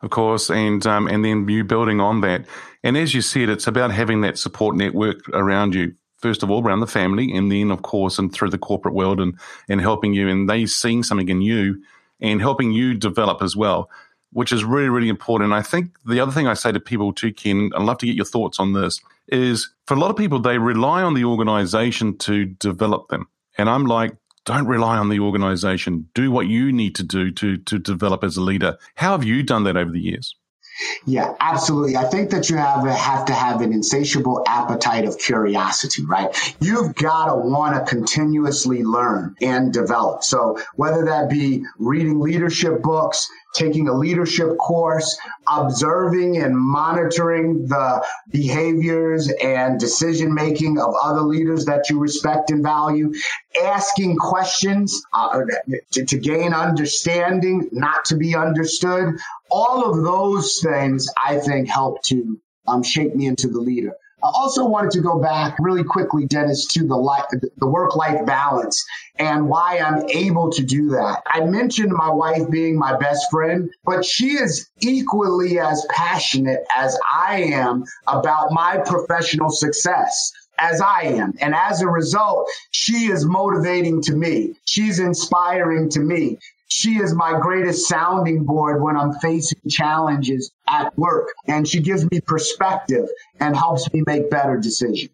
of 0.03 0.09
course, 0.09 0.51
and 0.51 0.85
um, 0.85 1.07
and 1.07 1.23
then 1.25 1.47
you 1.47 1.63
building 1.63 1.99
on 2.01 2.21
that. 2.21 2.45
And 2.83 2.97
as 2.97 3.13
you 3.13 3.21
said, 3.21 3.49
it's 3.49 3.67
about 3.67 3.91
having 3.91 4.21
that 4.21 4.37
support 4.37 4.75
network 4.75 5.27
around 5.29 5.73
you. 5.73 5.95
First 6.17 6.43
of 6.43 6.51
all, 6.51 6.61
around 6.61 6.81
the 6.81 6.87
family, 6.87 7.33
and 7.35 7.51
then 7.51 7.71
of 7.71 7.81
course, 7.81 8.19
and 8.19 8.31
through 8.31 8.49
the 8.49 8.57
corporate 8.57 8.93
world, 8.93 9.19
and 9.19 9.39
and 9.69 9.81
helping 9.81 10.13
you, 10.13 10.27
and 10.27 10.49
they 10.49 10.65
seeing 10.65 11.03
something 11.03 11.29
in 11.29 11.41
you, 11.41 11.81
and 12.19 12.41
helping 12.41 12.71
you 12.71 12.93
develop 12.93 13.41
as 13.41 13.55
well, 13.55 13.89
which 14.33 14.51
is 14.51 14.65
really 14.65 14.89
really 14.89 15.09
important. 15.09 15.47
And 15.47 15.55
I 15.55 15.61
think 15.61 15.91
the 16.05 16.19
other 16.19 16.33
thing 16.33 16.47
I 16.47 16.53
say 16.53 16.73
to 16.73 16.79
people 16.79 17.13
too, 17.13 17.33
Ken, 17.33 17.71
I'd 17.75 17.83
love 17.83 17.97
to 17.99 18.05
get 18.05 18.15
your 18.15 18.25
thoughts 18.25 18.59
on 18.59 18.73
this, 18.73 18.99
is 19.29 19.73
for 19.87 19.95
a 19.95 19.99
lot 19.99 20.11
of 20.11 20.17
people 20.17 20.39
they 20.39 20.57
rely 20.57 21.01
on 21.01 21.13
the 21.13 21.23
organization 21.23 22.17
to 22.19 22.45
develop 22.45 23.07
them, 23.07 23.27
and 23.57 23.69
I'm 23.69 23.85
like, 23.85 24.15
don't 24.45 24.67
rely 24.67 24.97
on 24.97 25.09
the 25.09 25.19
organization. 25.19 26.09
Do 26.13 26.31
what 26.31 26.47
you 26.47 26.71
need 26.71 26.95
to 26.95 27.03
do 27.03 27.31
to, 27.31 27.57
to 27.57 27.79
develop 27.79 28.23
as 28.23 28.37
a 28.37 28.41
leader. 28.41 28.77
How 28.95 29.11
have 29.11 29.23
you 29.23 29.43
done 29.43 29.63
that 29.63 29.77
over 29.77 29.91
the 29.91 30.01
years? 30.01 30.35
Yeah, 31.05 31.33
absolutely. 31.39 31.97
I 31.97 32.05
think 32.05 32.31
that 32.31 32.49
you 32.49 32.57
have 32.57 32.85
have 32.87 33.25
to 33.25 33.33
have 33.33 33.61
an 33.61 33.73
insatiable 33.73 34.43
appetite 34.47 35.05
of 35.05 35.17
curiosity, 35.17 36.05
right? 36.05 36.35
You've 36.59 36.95
got 36.95 37.25
to 37.27 37.35
want 37.35 37.75
to 37.75 37.95
continuously 37.95 38.83
learn 38.83 39.35
and 39.41 39.71
develop. 39.71 40.23
So 40.23 40.59
whether 40.75 41.05
that 41.05 41.29
be 41.29 41.65
reading 41.77 42.19
leadership 42.19 42.81
books, 42.81 43.29
taking 43.53 43.87
a 43.87 43.93
leadership 43.93 44.57
course, 44.57 45.17
observing 45.47 46.37
and 46.37 46.57
monitoring 46.57 47.67
the 47.67 48.03
behaviors 48.31 49.31
and 49.43 49.79
decision 49.79 50.33
making 50.33 50.79
of 50.79 50.93
other 51.01 51.21
leaders 51.21 51.65
that 51.65 51.89
you 51.89 51.99
respect 51.99 52.49
and 52.49 52.63
value, 52.63 53.13
asking 53.63 54.17
questions 54.17 55.03
uh, 55.13 55.41
to, 55.91 56.05
to 56.05 56.17
gain 56.17 56.53
understanding, 56.53 57.69
not 57.71 58.05
to 58.05 58.15
be 58.15 58.35
understood. 58.35 59.19
All 59.55 59.87
of 59.87 60.03
those 60.03 60.59
things, 60.61 61.07
I 61.23 61.37
think, 61.37 61.69
help 61.69 62.01
to 62.05 62.39
um, 62.67 62.81
shape 62.81 63.13
me 63.13 63.27
into 63.27 63.47
the 63.47 63.59
leader. 63.59 63.93
I 64.23 64.31
also 64.33 64.65
wanted 64.65 64.91
to 64.91 65.01
go 65.01 65.19
back 65.19 65.57
really 65.59 65.83
quickly, 65.83 66.25
Dennis, 66.25 66.65
to 66.67 66.87
the 66.87 66.95
life, 66.95 67.25
the 67.57 67.67
work 67.67 67.95
life 67.95 68.25
balance 68.25 68.83
and 69.19 69.47
why 69.47 69.77
I'm 69.79 70.09
able 70.09 70.49
to 70.53 70.63
do 70.63 70.91
that. 70.91 71.21
I 71.27 71.41
mentioned 71.41 71.91
my 71.91 72.09
wife 72.09 72.49
being 72.49 72.79
my 72.79 72.97
best 72.97 73.29
friend, 73.29 73.69
but 73.85 74.05
she 74.05 74.29
is 74.29 74.69
equally 74.79 75.59
as 75.59 75.85
passionate 75.89 76.65
as 76.75 76.97
I 77.13 77.41
am 77.53 77.83
about 78.07 78.51
my 78.51 78.77
professional 78.77 79.51
success 79.51 80.31
as 80.57 80.81
I 80.81 81.03
am. 81.03 81.33
And 81.41 81.53
as 81.53 81.81
a 81.81 81.87
result, 81.87 82.49
she 82.71 83.11
is 83.11 83.25
motivating 83.25 84.01
to 84.03 84.15
me. 84.15 84.55
She's 84.65 84.99
inspiring 84.99 85.89
to 85.89 85.99
me 85.99 86.39
she 86.67 86.95
is 86.95 87.13
my 87.13 87.39
greatest 87.39 87.87
sounding 87.87 88.43
board 88.43 88.81
when 88.81 88.97
I'm 88.97 89.13
facing 89.13 89.61
challenges 89.69 90.51
at 90.67 90.97
work. 90.97 91.29
And 91.47 91.67
she 91.67 91.79
gives 91.79 92.09
me 92.09 92.19
perspective 92.21 93.07
and 93.39 93.55
helps 93.55 93.91
me 93.93 94.03
make 94.05 94.29
better 94.29 94.57
decisions. 94.57 95.09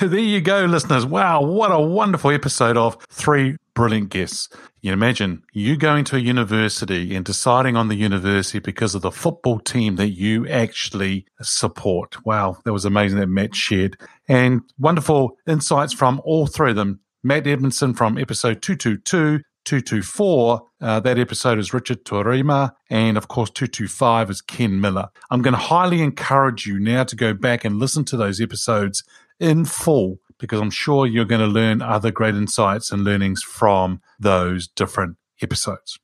there 0.00 0.18
you 0.18 0.40
go, 0.40 0.64
listeners. 0.66 1.04
Wow, 1.04 1.42
what 1.42 1.72
a 1.72 1.80
wonderful 1.80 2.30
episode 2.30 2.76
of 2.76 2.96
three 3.10 3.56
brilliant 3.74 4.10
guests. 4.10 4.48
You 4.82 4.92
imagine 4.92 5.42
you 5.52 5.76
going 5.76 6.04
to 6.06 6.16
a 6.16 6.20
university 6.20 7.14
and 7.14 7.24
deciding 7.24 7.76
on 7.76 7.88
the 7.88 7.96
university 7.96 8.58
because 8.58 8.94
of 8.94 9.02
the 9.02 9.10
football 9.10 9.58
team 9.58 9.96
that 9.96 10.10
you 10.10 10.46
actually 10.48 11.26
support. 11.42 12.24
Wow, 12.24 12.58
that 12.64 12.72
was 12.72 12.84
amazing 12.84 13.18
that 13.18 13.26
Matt 13.26 13.54
shared. 13.54 13.98
And 14.28 14.62
wonderful 14.78 15.36
insights 15.46 15.92
from 15.92 16.20
all 16.24 16.46
three 16.46 16.70
of 16.70 16.76
them. 16.76 17.00
Matt 17.22 17.46
Edmondson 17.46 17.92
from 17.92 18.16
episode 18.16 18.62
222 18.62 19.42
224, 19.64 20.62
uh, 20.80 21.00
that 21.00 21.18
episode 21.18 21.58
is 21.58 21.74
Richard 21.74 22.04
Torima, 22.04 22.72
and 22.88 23.16
of 23.16 23.28
course, 23.28 23.50
225 23.50 24.30
is 24.30 24.40
Ken 24.40 24.80
Miller. 24.80 25.08
I'm 25.30 25.42
going 25.42 25.54
to 25.54 25.58
highly 25.58 26.02
encourage 26.02 26.66
you 26.66 26.78
now 26.78 27.04
to 27.04 27.16
go 27.16 27.34
back 27.34 27.64
and 27.64 27.78
listen 27.78 28.04
to 28.06 28.16
those 28.16 28.40
episodes 28.40 29.04
in 29.38 29.64
full 29.64 30.18
because 30.38 30.60
I'm 30.60 30.70
sure 30.70 31.06
you're 31.06 31.24
going 31.24 31.40
to 31.40 31.46
learn 31.46 31.82
other 31.82 32.10
great 32.10 32.34
insights 32.34 32.90
and 32.90 33.04
learnings 33.04 33.42
from 33.42 34.00
those 34.18 34.68
different 34.68 35.16
episodes. 35.42 35.98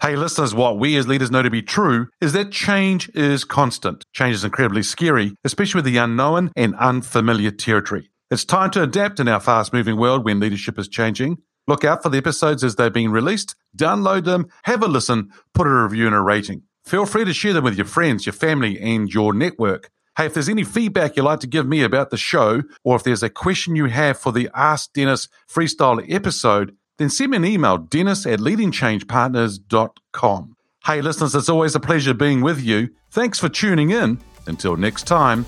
Hey, 0.00 0.14
listeners, 0.14 0.54
what 0.54 0.78
we 0.78 0.96
as 0.96 1.08
leaders 1.08 1.30
know 1.30 1.42
to 1.42 1.50
be 1.50 1.62
true 1.62 2.06
is 2.20 2.32
that 2.32 2.52
change 2.52 3.08
is 3.14 3.44
constant. 3.44 4.04
Change 4.12 4.36
is 4.36 4.44
incredibly 4.44 4.84
scary, 4.84 5.34
especially 5.42 5.78
with 5.78 5.86
the 5.86 5.96
unknown 5.96 6.52
and 6.54 6.76
unfamiliar 6.76 7.50
territory. 7.50 8.10
It's 8.30 8.44
time 8.44 8.70
to 8.72 8.82
adapt 8.82 9.18
in 9.18 9.26
our 9.26 9.40
fast 9.40 9.72
moving 9.72 9.96
world 9.96 10.24
when 10.24 10.38
leadership 10.38 10.78
is 10.78 10.86
changing. 10.86 11.38
Look 11.68 11.84
out 11.84 12.02
for 12.02 12.08
the 12.08 12.18
episodes 12.18 12.64
as 12.64 12.74
they're 12.74 12.90
being 12.90 13.10
released, 13.10 13.54
download 13.76 14.24
them, 14.24 14.48
have 14.64 14.82
a 14.82 14.88
listen, 14.88 15.30
put 15.52 15.66
a 15.66 15.70
review 15.70 16.06
and 16.06 16.14
a 16.14 16.20
rating. 16.20 16.62
Feel 16.84 17.04
free 17.04 17.26
to 17.26 17.34
share 17.34 17.52
them 17.52 17.64
with 17.64 17.76
your 17.76 17.84
friends, 17.84 18.24
your 18.24 18.32
family, 18.32 18.80
and 18.80 19.12
your 19.12 19.34
network. 19.34 19.90
Hey, 20.16 20.24
if 20.24 20.32
there's 20.34 20.48
any 20.48 20.64
feedback 20.64 21.16
you'd 21.16 21.24
like 21.24 21.40
to 21.40 21.46
give 21.46 21.68
me 21.68 21.82
about 21.82 22.08
the 22.10 22.16
show, 22.16 22.62
or 22.82 22.96
if 22.96 23.04
there's 23.04 23.22
a 23.22 23.28
question 23.28 23.76
you 23.76 23.84
have 23.84 24.18
for 24.18 24.32
the 24.32 24.48
Ask 24.54 24.94
Dennis 24.94 25.28
freestyle 25.48 26.02
episode, 26.12 26.74
then 26.96 27.10
send 27.10 27.32
me 27.32 27.36
an 27.36 27.44
email, 27.44 27.76
dennis 27.76 28.24
at 28.26 28.40
leadingchangepartners.com. 28.40 30.56
Hey, 30.86 31.02
listeners, 31.02 31.34
it's 31.34 31.50
always 31.50 31.74
a 31.74 31.80
pleasure 31.80 32.14
being 32.14 32.40
with 32.40 32.62
you. 32.62 32.88
Thanks 33.10 33.38
for 33.38 33.50
tuning 33.50 33.90
in. 33.90 34.18
Until 34.46 34.76
next 34.76 35.06
time, 35.06 35.44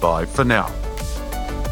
bye 0.00 0.26
for 0.26 0.44
now. 0.44 0.89